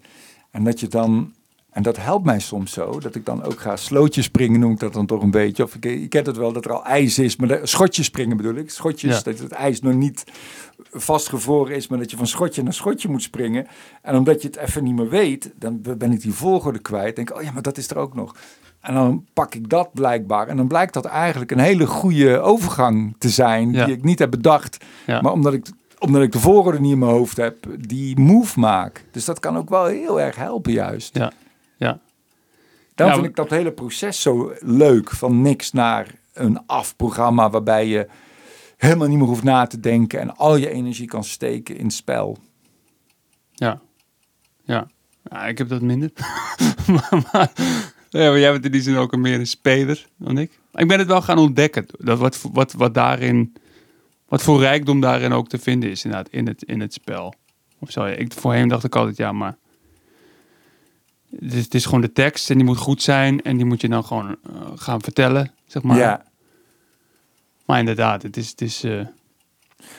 [0.50, 1.34] En dat je dan,
[1.70, 4.78] en dat helpt mij soms zo, dat ik dan ook ga slootjes springen, noem ik
[4.78, 5.62] dat dan toch een beetje.
[5.62, 8.36] Of ik, je kent het wel dat er al ijs is, maar de, schotjes springen
[8.36, 8.70] bedoel ik.
[8.70, 9.22] Schotjes, Ja.
[9.22, 10.24] dat het ijs nog niet
[10.92, 13.66] vastgevroren is, maar dat je van schotje naar schotje moet springen.
[14.02, 17.16] En omdat je het even niet meer weet, dan ben ik die volgorde kwijt.
[17.16, 18.34] Denk, oh ja, maar dat is er ook nog.
[18.80, 20.48] En dan pak ik dat blijkbaar.
[20.48, 23.84] En dan blijkt dat eigenlijk een hele goede overgang te zijn, Ja.
[23.84, 24.84] die ik niet heb bedacht.
[25.06, 25.20] Ja.
[25.20, 25.66] Maar omdat ik,
[25.98, 29.04] omdat ik de volgorde niet in mijn hoofd heb, die move maak.
[29.10, 31.16] Dus dat kan ook wel heel erg helpen juist.
[31.16, 31.32] Ja,
[31.80, 32.00] ja.
[32.94, 35.10] Daarom Ja, vind ik dat hele proces zo leuk.
[35.10, 38.08] Van niks naar een afprogramma waarbij je
[38.76, 40.20] helemaal niet meer hoeft na te denken.
[40.20, 42.38] En al je energie kan steken in het spel.
[43.52, 43.80] Ja.
[44.64, 44.88] Ja.
[45.22, 46.10] Ja, ik heb dat minder.
[46.94, 47.52] maar, maar,
[48.08, 50.60] ja, maar jij bent in die zin ook een meer een speler dan ik.
[50.72, 51.86] Maar ik ben het wel gaan ontdekken.
[51.98, 53.52] Dat wat, wat, wat daarin...
[54.28, 57.34] Wat voor rijkdom daarin ook te vinden is inderdaad in het, in het spel.
[57.78, 58.04] Of zo.
[58.04, 59.56] Ik, voorheen dacht ik altijd, ja, maar...
[61.38, 63.42] Het is, het is gewoon de tekst en die moet goed zijn.
[63.42, 65.96] En die moet je dan gewoon eh, gaan vertellen, zeg maar.
[65.96, 66.24] ja.
[67.66, 68.50] Maar inderdaad, het is...
[68.50, 69.06] Het is eh,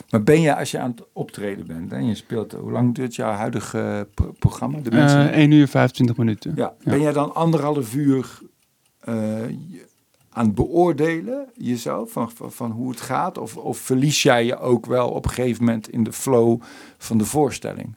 [0.09, 3.15] Maar ben je, als je aan het optreden bent en je speelt, hoe lang duurt
[3.15, 4.79] jouw huidige eh, pro- programma?
[4.79, 6.51] De mensen eh 1 uur 25 minuten.
[6.55, 6.73] ja.
[6.83, 8.39] Ben jij dan anderhalf uur
[10.33, 13.37] aan het beoordelen jezelf van, van, van hoe het gaat?
[13.37, 16.61] Of, of verlies jij je ook wel op een gegeven moment in de flow
[16.97, 17.95] van de voorstelling?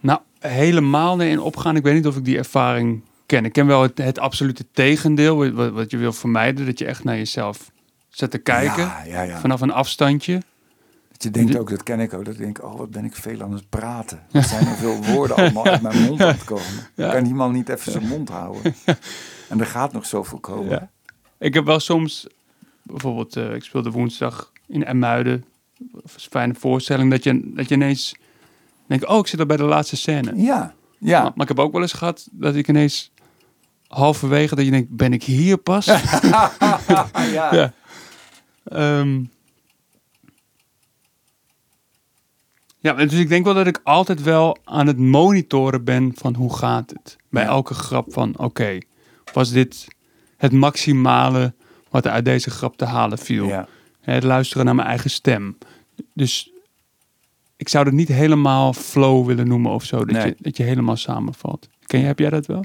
[0.00, 1.76] Nou, helemaal in opgaan.
[1.76, 3.44] Ik weet niet of ik die ervaring ken.
[3.44, 6.66] Ik ken wel het, het absolute tegendeel, wat, wat je wil vermijden.
[6.66, 7.70] Dat je echt naar jezelf
[8.08, 8.82] zet te kijken.
[8.82, 9.38] Ja, ja, ja.
[9.40, 10.42] Vanaf een afstandje.
[11.12, 13.04] Dat je denkt De- ook, dat ken ik ook, dat ik denk, oh wat ben
[13.04, 14.22] ik veel aan het praten.
[14.32, 16.64] Er zijn er veel woorden allemaal uit mijn mond aan het komen.
[16.94, 17.12] Ja.
[17.12, 18.74] Kan die man niet even zijn mond houden?
[19.48, 20.90] En er gaat nog zoveel komen.
[21.38, 22.26] Ik heb wel soms,
[22.82, 25.44] bijvoorbeeld, eh, ik speelde woensdag in Emuiden.
[25.78, 27.10] Een fijne voorstelling.
[27.10, 28.14] Dat je, dat je ineens
[28.88, 30.32] denkt, oh, ik zit al bij de laatste scène.
[30.36, 31.22] Ja, ja.
[31.22, 33.10] Maar, maar ik heb ook wel eens gehad dat ik ineens
[33.86, 35.84] halverwege dat je denkt, ben ik hier pas?
[37.34, 37.54] ja.
[37.54, 37.72] Ja.
[38.64, 39.22] Ehm,
[42.80, 46.56] Ja, dus ik denk wel dat ik altijd wel aan het monitoren ben van hoe
[46.56, 47.16] gaat het.
[47.30, 47.48] Bij Ja.
[47.48, 48.78] elke grap van, oké,
[49.32, 49.86] was dit
[50.36, 51.54] het maximale
[51.90, 53.46] wat er uit deze grap te halen viel?
[53.46, 53.68] Ja.
[54.00, 55.58] Het luisteren naar mijn eigen stem.
[56.14, 56.50] Dus
[57.58, 59.96] ik zou het niet helemaal flow willen noemen of zo.
[59.96, 60.26] Dat, Nee.
[60.26, 61.68] je, dat je helemaal samenvalt.
[61.86, 62.64] Ken je, heb jij dat wel?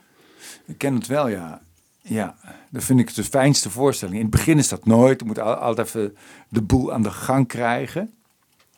[0.65, 1.61] Ik ken het wel, ja.
[2.01, 2.35] Ja,
[2.71, 4.15] dat vind ik de fijnste voorstelling.
[4.17, 5.19] In het begin is dat nooit.
[5.19, 6.15] Je moet al- altijd even
[6.49, 8.01] de boel aan de gang krijgen.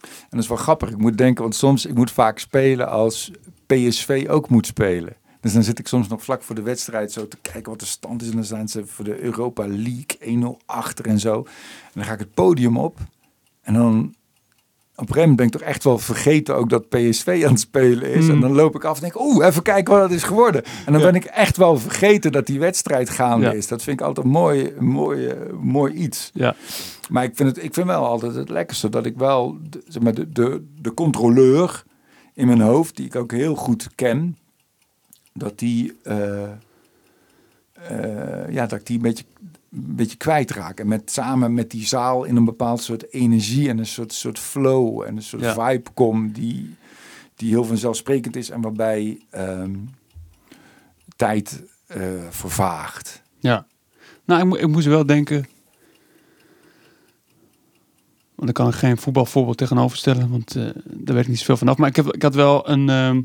[0.01, 0.89] En dat is wel grappig.
[0.89, 3.31] Ik moet denken, want soms, ik moet vaak spelen als
[3.65, 5.13] PSV ook moet spelen.
[5.41, 7.85] Dus dan zit ik soms nog vlak voor de wedstrijd zo te kijken wat de
[7.85, 8.27] stand is.
[8.29, 10.17] En dan staan ze voor de Europa League
[10.59, 11.37] 1-0 achter en zo.
[11.83, 12.97] En dan ga ik het podium op.
[13.61, 14.15] En dan
[14.97, 17.59] op een gegeven moment ben ik toch echt wel vergeten ook dat PSV aan het
[17.59, 18.23] spelen is.
[18.25, 18.29] Mm.
[18.31, 20.63] En dan loop ik af en denk, oeh, even kijken wat het is geworden.
[20.85, 21.05] En dan Ja.
[21.11, 23.51] ben ik echt wel vergeten dat die wedstrijd gaande Ja.
[23.51, 23.67] is.
[23.67, 26.29] Dat vind ik altijd mooi, mooi, eh, mooi iets.
[26.33, 26.55] Ja.
[27.09, 30.13] Maar ik vind, het, ik vind wel altijd het lekkerste dat ik wel zeg maar,
[30.13, 31.83] de, de, de controleur
[32.33, 34.37] in mijn hoofd, die ik ook heel goed ken,
[35.33, 36.43] dat die, eh,
[37.73, 39.23] eh, ja, dat ik die een beetje,
[39.75, 40.79] een beetje kwijtraak.
[40.79, 44.39] En met, samen met die zaal in een bepaald soort energie en een soort, soort
[44.39, 45.53] flow en een soort Ja.
[45.53, 46.75] vibe kom die,
[47.35, 49.75] die heel vanzelfsprekend is en waarbij ehm,
[51.15, 53.21] tijd eh, vervaagt.
[53.39, 53.65] Ja.
[54.25, 55.45] Nou, ik, mo- ik moest wel denken.
[58.35, 60.53] Want ik kan er geen voetbalvoorbeeld tegenover stellen, want
[60.85, 61.77] daar weet ik niet zoveel vanaf.
[61.77, 63.21] Maar ik, heb, ik had wel een, ehm,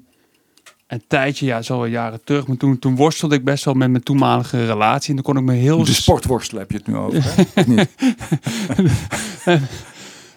[0.90, 2.46] een tijdje, ja, zo jaren terug.
[2.46, 5.08] Maar toen, toen worstelde ik best wel met mijn toenmalige relatie.
[5.08, 5.84] En dan kon ik me heel...
[5.84, 7.22] De sportworstel heb je het nu over,
[7.54, 7.62] hè?
[7.66, 7.88] Niet?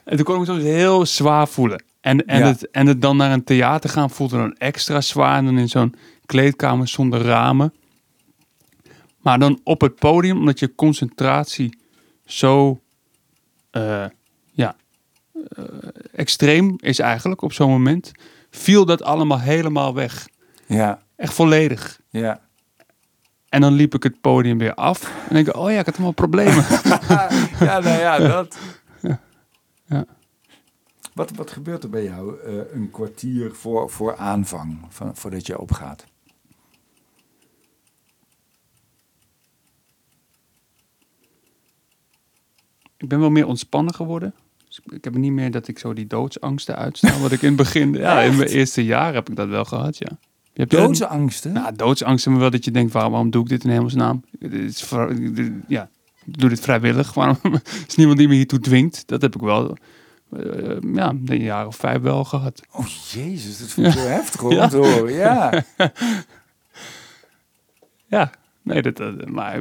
[0.04, 1.84] En toen kon ik me soms heel zwaar voelen.
[2.02, 2.46] En, en, Ja.
[2.46, 5.38] het, en het dan naar een theater gaan voelde dan extra zwaar.
[5.38, 5.96] En dan in zo'n
[6.26, 7.74] kleedkamer zonder ramen.
[9.22, 11.78] Maar dan op het podium, omdat je concentratie
[12.26, 12.82] zo
[13.72, 14.06] eh,
[14.52, 14.76] ja,
[15.50, 15.64] eh,
[16.14, 18.12] extreem is eigenlijk op zo'n moment,
[18.50, 20.28] viel dat allemaal helemaal weg.
[20.68, 22.00] Ja, Echt volledig.
[22.10, 22.42] ja.
[23.50, 25.04] En dan liep ik het podium weer af.
[25.30, 26.66] En denk ik, oh ja, ik had helemaal problemen.
[27.68, 28.58] ja, nou ja, dat.
[29.88, 30.06] Ja.
[31.14, 35.60] Wat, wat gebeurt er bij jou eh, een kwartier voor, voor aanvang, van, voordat je
[35.60, 36.06] opgaat?
[42.98, 44.34] Ik ben wel meer ontspannen geworden.
[44.68, 47.20] Dus ik- heb niet meer dat ik zo die doodsangsten uitstel.
[47.20, 49.98] wat ik in het begin, ja, in mijn eerste jaar heb ik dat wel gehad,
[49.98, 50.10] ja.
[50.54, 51.54] Je hebt Doodsangsten?
[51.54, 54.24] Nou, doodsangsten, maar wel dat je denkt, waarom, waarom doe ik dit in hemelsnaam?
[54.40, 55.16] Is voor-
[55.68, 55.90] ja,
[56.26, 57.14] ik doe dit vrijwillig.
[57.20, 57.38] Waarom
[57.88, 59.04] is niemand die me hiertoe dwingt?
[59.08, 59.78] Dat heb ik wel,
[60.32, 62.62] eh, ja, een jaar of vijf wel gehad.
[62.72, 65.52] Oh jezus, dat vind ik zo heftig hoor, Ja.
[65.58, 65.64] Ja.
[68.08, 68.32] Ja,
[68.62, 69.60] nee, dat, dat- maar,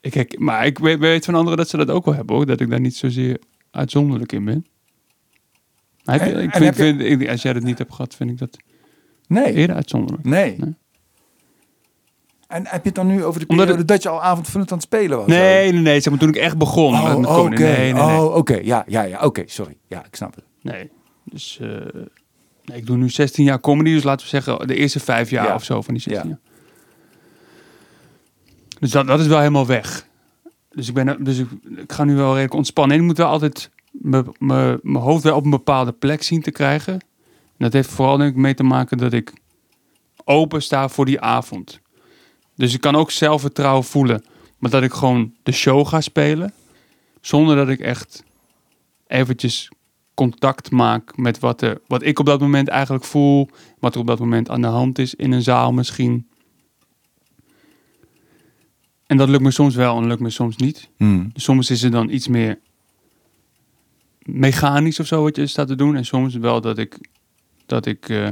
[0.00, 2.46] ik, ik, maar ik weet, van anderen dat ze dat ook wel hebben, hoor.
[2.46, 3.38] Dat ik daar niet zozeer
[3.70, 4.66] uitzonderlijk in ben.
[6.04, 8.30] Maar heb je- En- ik vind, je- ik- als jij dat niet hebt gehad, vind
[8.30, 8.56] ik dat
[9.32, 10.24] Nee, eerder uitzonderlijk.
[10.24, 10.56] nee.
[10.58, 10.74] Nee.
[12.48, 14.76] En heb je het dan nu over de Omdat periode dat je al avondvullend aan
[14.78, 15.26] het spelen was?
[15.26, 16.00] Nee, nee, nee.
[16.00, 17.54] Zeg maar, toen ik echt begon Oh, met, oké.
[17.58, 17.94] Nee.
[17.94, 18.58] Oh, oké.
[18.62, 19.20] Ja, ja, ja.
[19.20, 19.76] Oké, sorry.
[19.86, 20.44] Ja, ik snap het.
[20.62, 20.90] Nee.
[21.24, 23.90] Dus eh, ik doe nu 16 jaar comedy.
[23.92, 25.54] Dus laten we zeggen de eerste vijf jaar Ja.
[25.54, 26.28] of zo van die 16 Ja.
[26.28, 26.40] jaar.
[28.80, 30.06] Dus dat, dat is wel helemaal weg.
[30.70, 32.96] Dus ik, ben, dus ik, ik ga nu wel redelijk ontspannen.
[32.96, 33.70] En ik moet wel altijd
[34.38, 37.00] mijn hoofd wel op een bepaalde plek zien te krijgen.
[37.62, 39.32] Dat heeft vooral denk ik mee te maken dat ik
[40.24, 41.80] open sta voor die avond.
[42.56, 44.24] Dus ik kan ook zelfvertrouwen voelen.
[44.58, 46.52] Maar dat ik gewoon de show ga spelen.
[47.20, 48.24] Zonder dat ik echt
[49.06, 49.70] eventjes
[50.14, 53.48] contact maak met wat, er, wat ik op dat moment eigenlijk voel.
[53.78, 56.28] Wat er op dat moment aan de hand is in een zaal misschien.
[59.06, 60.88] En dat lukt me soms wel en lukt me soms niet.
[60.96, 61.30] Hmm.
[61.34, 62.58] Soms is het dan iets meer
[64.22, 65.96] mechanisch of zo wat je staat te doen.
[65.96, 66.98] En soms wel dat ik,
[67.72, 68.28] dat ik eh,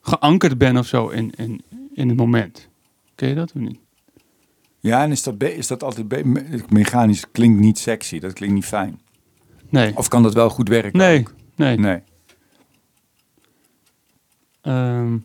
[0.00, 1.62] geankerd ben of zo in, in,
[1.94, 2.68] in het moment.
[3.14, 3.78] Ken je dat of niet?
[4.80, 7.30] Ja, en is dat, is dat altijd be- mechanisch?
[7.30, 9.00] Klinkt niet sexy, dat klinkt niet fijn.
[9.68, 9.96] Nee.
[9.96, 10.98] Of kan dat wel goed werken?
[10.98, 11.34] Nee, ook?
[11.56, 11.78] nee.
[11.78, 12.00] Nee.
[14.60, 15.16] Ehm,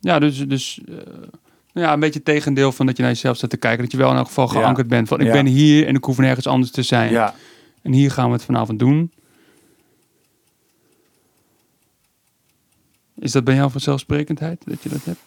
[0.00, 0.94] ja, dus, dus eh,
[1.72, 3.82] nou ja, een beetje het tegendeel van dat je naar jezelf staat te kijken.
[3.82, 4.60] Dat je wel in elk geval Ja.
[4.60, 5.32] geankerd bent van ik Ja.
[5.32, 7.10] ben hier en ik hoef nergens anders te zijn.
[7.10, 7.34] Ja.
[7.82, 9.12] En hier gaan we het vanavond doen.
[13.18, 15.20] Is dat bij jou vanzelfsprekendheid dat je dat hebt?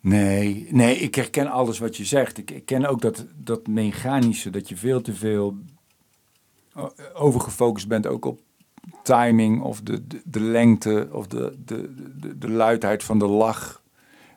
[0.00, 2.38] Nee, nee, ik herken alles wat je zegt.
[2.38, 5.56] Ik, ik ken ook dat, dat mechanische, dat je veel te veel
[6.74, 8.40] o- overgefocust bent ook op
[9.02, 13.82] timing of de, de, lengte of de, de, de, de luidheid van de lach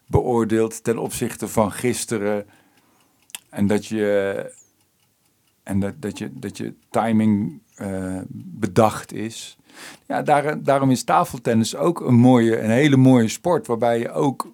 [0.07, 2.45] beoordeelt ten opzichte van gisteren.
[3.49, 4.51] En dat je,
[5.63, 9.57] en dat, dat je, dat je timing eh, bedacht is.
[10.07, 14.53] Ja, daar, daarom is tafeltennis ook een mooie, een hele mooie sport, waarbij je ook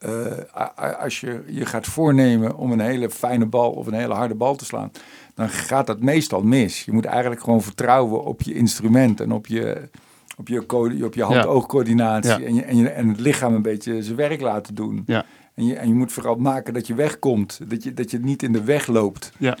[0.00, 4.34] eh, als je je gaat voornemen om een hele fijne bal of een hele harde
[4.34, 4.90] bal te slaan,
[5.34, 6.84] dan gaat dat meestal mis.
[6.84, 9.88] Je moet eigenlijk gewoon vertrouwen op je instrument en op je,
[10.36, 12.46] op je, op je hand-oogcoördinatie Ja.
[12.46, 15.02] en, je, en, je, en het lichaam een beetje zijn werk laten doen.
[15.06, 15.24] Ja.
[15.54, 18.42] En, je, en je moet vooral maken dat je wegkomt, dat je, dat je niet
[18.42, 19.32] in de weg loopt.
[19.38, 19.58] Ja.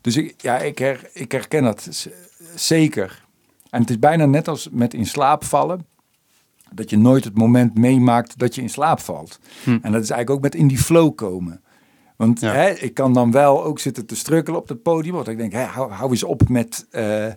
[0.00, 2.08] Dus ik, ja, ik, her, ik herken dat
[2.54, 3.21] zeker.
[3.72, 5.86] En het is bijna net als met in slaap vallen.
[6.72, 9.38] Dat je nooit het moment meemaakt dat je in slaap valt.
[9.64, 9.70] Hm.
[9.70, 11.62] En dat is eigenlijk ook met in die flow komen.
[12.16, 12.52] Want Ja.
[12.52, 15.14] hè, ik kan dan wel ook zitten te strukkelen op het podium.
[15.14, 16.86] Want ik denk, hè, hou, hou eens op met...
[16.90, 17.34] eh, eh,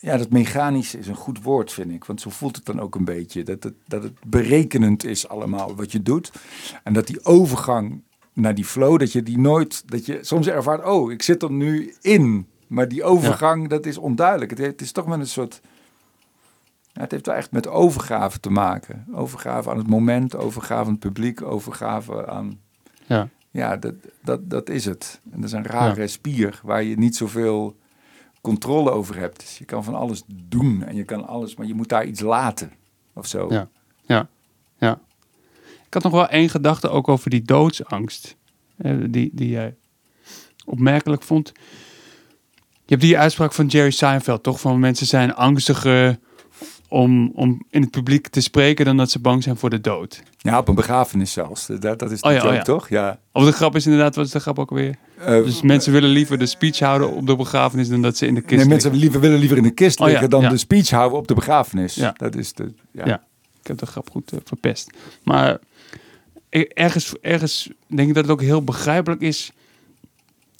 [0.00, 2.04] ja, dat mechanisch is een goed woord, vind ik.
[2.04, 3.42] Want zo voelt het dan ook een beetje.
[3.42, 6.32] Dat het, dat het berekenend is allemaal wat je doet.
[6.84, 8.02] En dat die overgang
[8.32, 9.82] naar die flow, dat je die nooit...
[9.86, 12.46] Dat je soms ervaart, oh, ik zit er nu in.
[12.72, 14.50] Maar die overgang, dat is onduidelijk.
[14.50, 15.60] Het, het is toch met een soort...
[16.92, 19.06] Ja, het heeft wel echt met overgave te maken.
[19.14, 22.60] Overgave aan het moment, overgave aan het publiek, overgave aan...
[23.06, 23.28] Ja.
[23.50, 25.20] Ja, dat, dat, dat is het.
[25.30, 27.76] En dat is een rare spier waar je niet zoveel
[28.40, 29.40] controle over hebt.
[29.40, 32.20] Dus je kan van alles doen en je kan alles, maar je moet daar iets
[32.20, 32.72] laten
[33.12, 33.46] of zo.
[33.50, 33.68] Ja.
[34.02, 34.28] Ja,
[34.76, 35.00] ja.
[35.86, 38.36] Ik had nog wel één gedachte ook over die doodsangst.
[38.76, 39.76] eh, die, die jij
[40.64, 41.52] opmerkelijk vond.
[42.92, 44.60] Je hebt die uitspraak van Jerry Seinfeld, toch?
[44.60, 46.18] Van mensen zijn angstiger
[46.88, 50.22] om, om in het publiek te spreken dan dat ze bang zijn voor de dood.
[50.38, 51.66] Ja, op een begrafenis zelfs.
[51.66, 52.62] Dat, dat is Oh de oh joke, ja.
[52.62, 52.88] toch?
[52.88, 53.18] Ja.
[53.32, 54.96] Of de grap is inderdaad, wat is de grap ook alweer?
[55.18, 58.34] Eh, Dus mensen willen liever de speech houden op de begrafenis dan dat ze in
[58.34, 60.56] de kist nee, mensen liever, willen liever in de kist Oh ja, liggen dan de
[60.56, 61.94] speech houden op de begrafenis.
[61.94, 62.14] Ja.
[62.16, 63.04] Dat is de, ja.
[63.60, 64.90] Ik heb de grap goed eh, verpest.
[65.22, 65.58] Maar
[66.48, 69.52] ik- ergens, ergens denk ik dat het ook heel begrijpelijk is.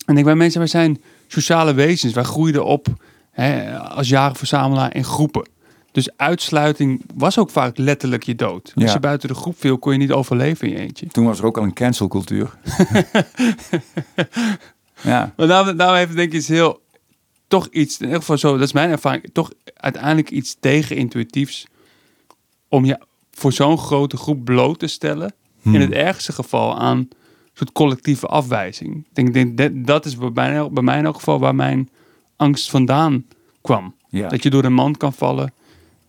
[0.06, 1.02] En ik wij mensen, wij zijn
[1.32, 2.12] sociale wezens.
[2.12, 2.86] Wij groeiden op
[3.30, 5.48] hè, als jarenverzamelaar in groepen.
[5.92, 8.72] Dus uitsluiting was ook vaak letterlijk je dood.
[8.74, 8.92] Als Ja.
[8.92, 11.06] je buiten de groep viel, kon je niet overleven in je eentje.
[11.06, 12.50] Toen was er ook al een cancelcultuur.
[15.02, 15.32] ja.
[15.36, 16.80] Maar daarom, daarom heeft denk ik iets heel...
[17.48, 19.30] Toch iets, in ieder geval zo, dat is mijn ervaring...
[19.32, 21.66] toch uiteindelijk iets tegenintuïtiefs...
[22.68, 22.98] om je
[23.30, 25.34] voor zo'n grote groep bloot te stellen...
[25.62, 25.74] Hmm.
[25.74, 27.08] in het ergste geval aan
[27.52, 28.96] soort collectieve afwijzing.
[28.96, 31.88] Ik denk, denk dat, dat is bij mij, bij mij in elk geval waar mijn
[32.36, 33.26] angst vandaan
[33.60, 33.94] kwam.
[34.08, 34.28] Ja.
[34.28, 35.52] Dat je door de mand kan vallen...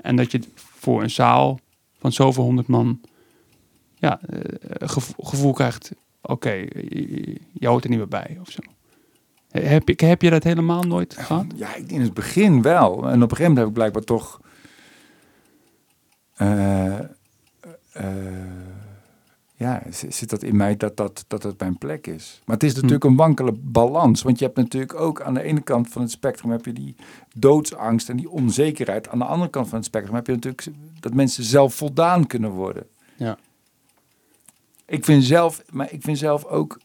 [0.01, 1.59] en dat je voor een zaal
[1.99, 3.01] van zoveel honderd man...
[3.95, 4.39] ja, eh,
[4.89, 5.91] gevo- gevoel krijgt...
[6.21, 8.59] oké, je, je hoort er niet meer bij of zo.
[9.49, 11.45] Heb, ik, heb je dat helemaal nooit gehad?
[11.55, 13.09] Ja, in het begin wel.
[13.09, 14.41] En op een gegeven moment heb ik blijkbaar toch.
[16.33, 16.99] eh,
[17.91, 18.05] eh,
[19.55, 22.41] ja, zit dat in mij dat dat, dat het mijn plek is.
[22.45, 24.21] Maar het is natuurlijk een wankele balans.
[24.21, 26.95] Want je hebt natuurlijk ook aan de ene kant van het spectrum heb je die
[27.35, 29.09] doodsangst en die onzekerheid.
[29.09, 30.67] Aan de andere kant van het spectrum heb je natuurlijk
[30.99, 32.85] dat mensen zelf voldaan kunnen worden.
[33.15, 33.37] Ja.
[34.85, 36.79] Ik vind zelf, maar ik vind zelf ook,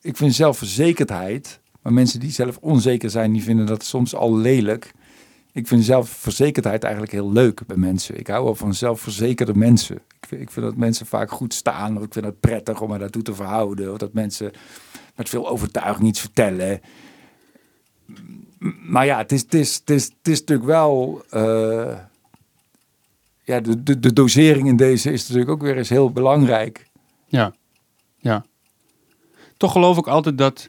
[0.00, 1.60] ik vind zelfverzekerdheid.
[1.82, 4.92] Maar mensen die zelf onzeker zijn, die vinden dat soms al lelijk.
[5.54, 8.18] Ik vind zelfverzekerdheid eigenlijk heel leuk bij mensen.
[8.18, 9.96] Ik hou wel van zelfverzekerde mensen.
[9.96, 11.96] Ik vind, ik vind dat mensen vaak goed staan.
[11.96, 13.92] Of ik vind het prettig om me daartoe te verhouden.
[13.92, 14.52] Of dat mensen
[15.14, 16.80] met veel overtuiging iets vertellen.
[18.82, 19.54] Maar ja, het is, het
[19.90, 21.24] is, het natuurlijk wel...
[21.30, 21.98] eh,
[23.44, 26.86] ja, de, de, de dosering in deze is natuurlijk ook weer eens heel belangrijk.
[27.26, 27.54] Ja,
[28.18, 28.44] ja.
[29.56, 30.68] Toch geloof ik altijd dat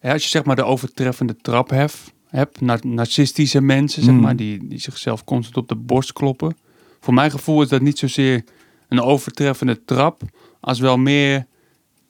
[0.00, 2.12] als je zeg maar de overtreffende trap hef,
[2.60, 4.20] nar- narcistische mensen, zeg Mm.
[4.20, 6.56] maar, die, die zichzelf constant op de borst kloppen.
[7.00, 8.44] Voor mijn gevoel is dat niet zozeer
[8.88, 10.22] een overtreffende trap,
[10.60, 11.46] als wel meer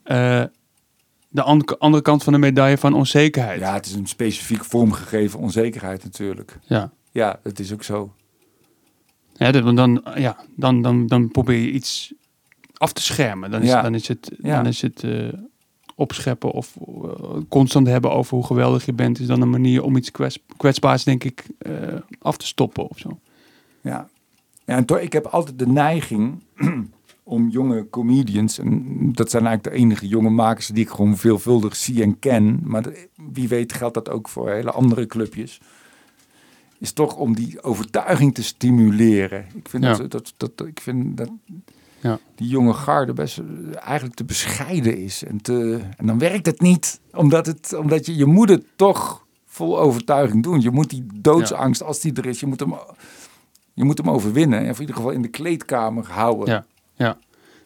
[0.03, 0.43] eh,
[1.29, 3.61] de an- andere kant van de medaille van onzekerheid.
[3.61, 6.59] Ja, het is een specifiek vormgegeven onzekerheid natuurlijk.
[6.66, 6.93] ja.
[7.12, 8.12] Ja, dat is ook zo.
[9.37, 12.12] Ja, dan, ja, dan, dan, dan probeer je iets
[12.77, 13.51] af te schermen.
[13.51, 13.83] Dan is, Ja.
[13.83, 15.29] dan is het, dan is het eh,
[15.99, 17.11] opscheppen of eh,
[17.49, 21.05] constant hebben over hoe geweldig je bent, is dan een manier om iets kwets, kwetsbaars,
[21.05, 21.72] denk ik, eh,
[22.18, 23.18] af te stoppen of zo.
[23.80, 24.09] Ja,
[24.64, 26.42] ja en toch, ik heb altijd de neiging
[27.22, 31.76] om jonge comedians, en dat zijn eigenlijk de enige jonge makers die ik gewoon veelvuldig
[31.76, 32.84] zie en ken, maar
[33.32, 35.61] wie weet geldt dat ook voor hele andere clubjes,
[36.78, 39.46] is toch om die overtuiging te stimuleren.
[39.55, 39.96] Ik vind, Ja.
[39.96, 41.30] dat, dat, dat, ik vind dat
[42.01, 42.18] Ja.
[42.34, 43.40] die jonge garde best
[43.74, 45.24] eigenlijk te bescheiden is.
[45.24, 49.26] En, te, en dan werkt het niet, omdat, het, omdat je, je moet het toch
[49.46, 50.61] vol overtuiging doen.
[50.61, 52.74] Je moet die doodsangst, als die er is, je moet hem,
[53.74, 54.61] je moet hem overwinnen.
[54.61, 56.55] Of in ieder geval in de kleedkamer houden.
[56.55, 56.64] Ja.
[56.94, 57.18] Ja.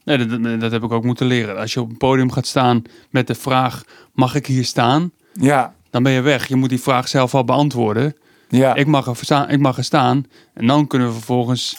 [0.04, 1.58] Nee, dat, dat, heb ik ook moeten leren.
[1.58, 5.10] Als je op een podium gaat staan met de vraag, mag ik hier staan?
[5.32, 6.48] Ja, dan ben je weg.
[6.48, 8.16] Je moet die vraag zelf al beantwoorden.
[8.48, 10.26] Ja, Ik, mag er versta- ik mag er staan.
[10.54, 11.76] En dan kunnen we vervolgens...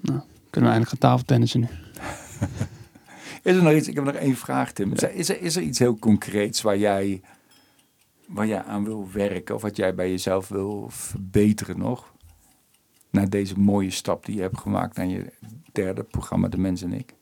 [0.00, 0.20] Nou,
[0.58, 1.66] kunnen we eindelijk gaan tafeltennissen nu.
[3.50, 3.88] is er nog iets?
[3.88, 4.92] Ik heb nog één vraag, Tim.
[4.92, 7.20] Is er, is er, is er iets heel concreets waar jij,
[8.26, 9.54] waar jij aan wil werken?
[9.54, 12.12] Of wat jij bij jezelf wil verbeteren nog?
[13.10, 15.32] Na deze mooie stap die je hebt gemaakt naar je
[15.72, 17.14] derde programma, De Mens en Ik.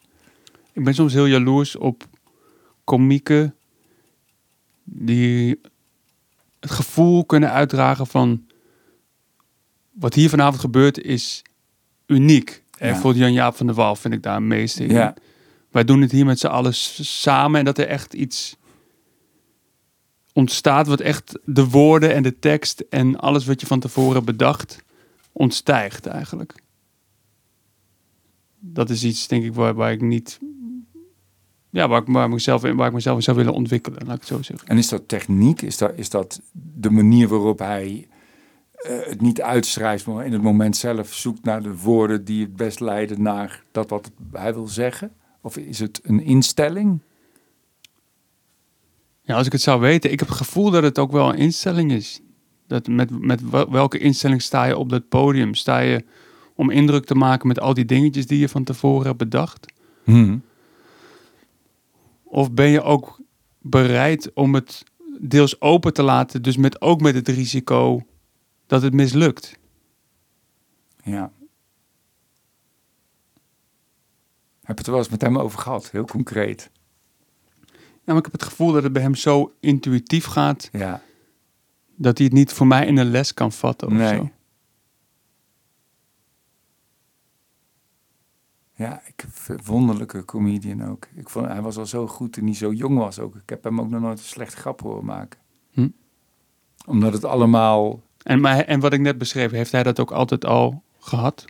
[0.73, 2.09] Ik ben soms heel jaloers op
[2.85, 3.55] komieken
[4.85, 5.61] die
[6.61, 8.47] het gevoel kunnen uitdragen van
[9.91, 11.43] wat hier vanavond gebeurt is
[12.07, 12.65] uniek.
[12.77, 12.93] En Ja.
[12.93, 14.93] bijvoorbeeld Jan-Jaap van der Wal vind ik daar een meester in.
[14.95, 15.15] Ja.
[15.71, 18.57] Wij doen het hier met z'n allen samen en dat er echt iets
[20.33, 24.83] ontstaat wat echt de woorden en de tekst en alles wat je van tevoren bedacht
[25.33, 26.55] ontstijgt eigenlijk.
[28.59, 30.39] Dat is iets denk ik waar, waar ik niet
[31.71, 34.21] ja, waar ik, waar, mezelf, in- waar ik mezelf in zou willen ontwikkelen, laat ik
[34.21, 34.69] het zo zeggen.
[34.69, 35.63] En is dat techniek?
[35.63, 38.09] Is dat, is dat de manier waarop hij
[38.77, 42.81] het niet uitschrijft, maar in het moment zelf zoekt naar de woorden die het best
[42.81, 45.13] leiden naar dat wat hij wil zeggen?
[45.41, 47.01] Of is het een instelling?
[49.23, 51.39] Ja, als ik het zou weten, ik heb het gevoel dat het ook wel een
[51.39, 52.21] instelling is.
[52.67, 55.55] Dat met, met wel- welke instelling sta je op dat podium?
[55.55, 56.05] Sta je
[56.55, 59.73] om indruk te maken met al die dingetjes die je van tevoren hebt bedacht?
[60.05, 60.43] Hmm.
[62.25, 63.21] Of ben je ook
[63.61, 64.85] bereid om het
[65.21, 68.03] deels open te laten, dus met, ook met het risico
[68.67, 69.59] dat het mislukt?
[71.03, 71.33] Ja.
[74.63, 75.91] Heb het er wel eens met hem over gehad?
[75.91, 76.71] Heel concreet.
[77.73, 81.03] Ja, maar ik heb het gevoel dat het bij hem zo intuïtief gaat Ja.
[81.97, 84.17] dat hij het niet voor mij in een les kan vatten of Nee.
[84.17, 84.31] zo.
[88.75, 89.25] Ja, ik
[89.65, 91.07] wonderlijke comedian ook.
[91.15, 93.35] Ik vond, hij was al zo goed toen hij zo jong was ook.
[93.35, 95.41] Ik heb hem ook nog nooit een slechte grap horen maken.
[95.71, 95.89] Hm.
[96.87, 98.03] Omdat het allemaal...
[98.27, 101.45] En, maar, en wat ik net beschreef, heeft hij dat ook altijd al gehad?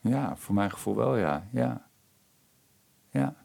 [0.00, 1.48] Ja, voor mijn gevoel wel, ja.
[1.52, 1.88] Ja.
[3.10, 3.44] Ja.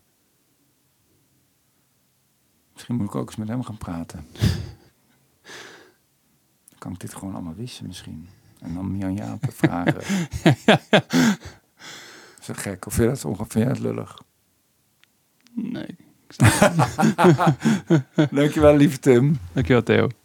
[2.73, 4.27] Misschien moet ik ook eens met hem gaan praten.
[6.69, 8.29] Dan kan ik dit gewoon allemaal wissen misschien.
[8.59, 10.01] En dan Jan Jaap vragen.
[12.39, 12.85] Is dat gek?
[12.85, 14.21] Of vind je dat ongeveer lullig?
[15.53, 16.02] Nee.
[18.31, 19.39] Dankjewel, lieve Tim.
[19.53, 20.22] Dankjewel, Theo.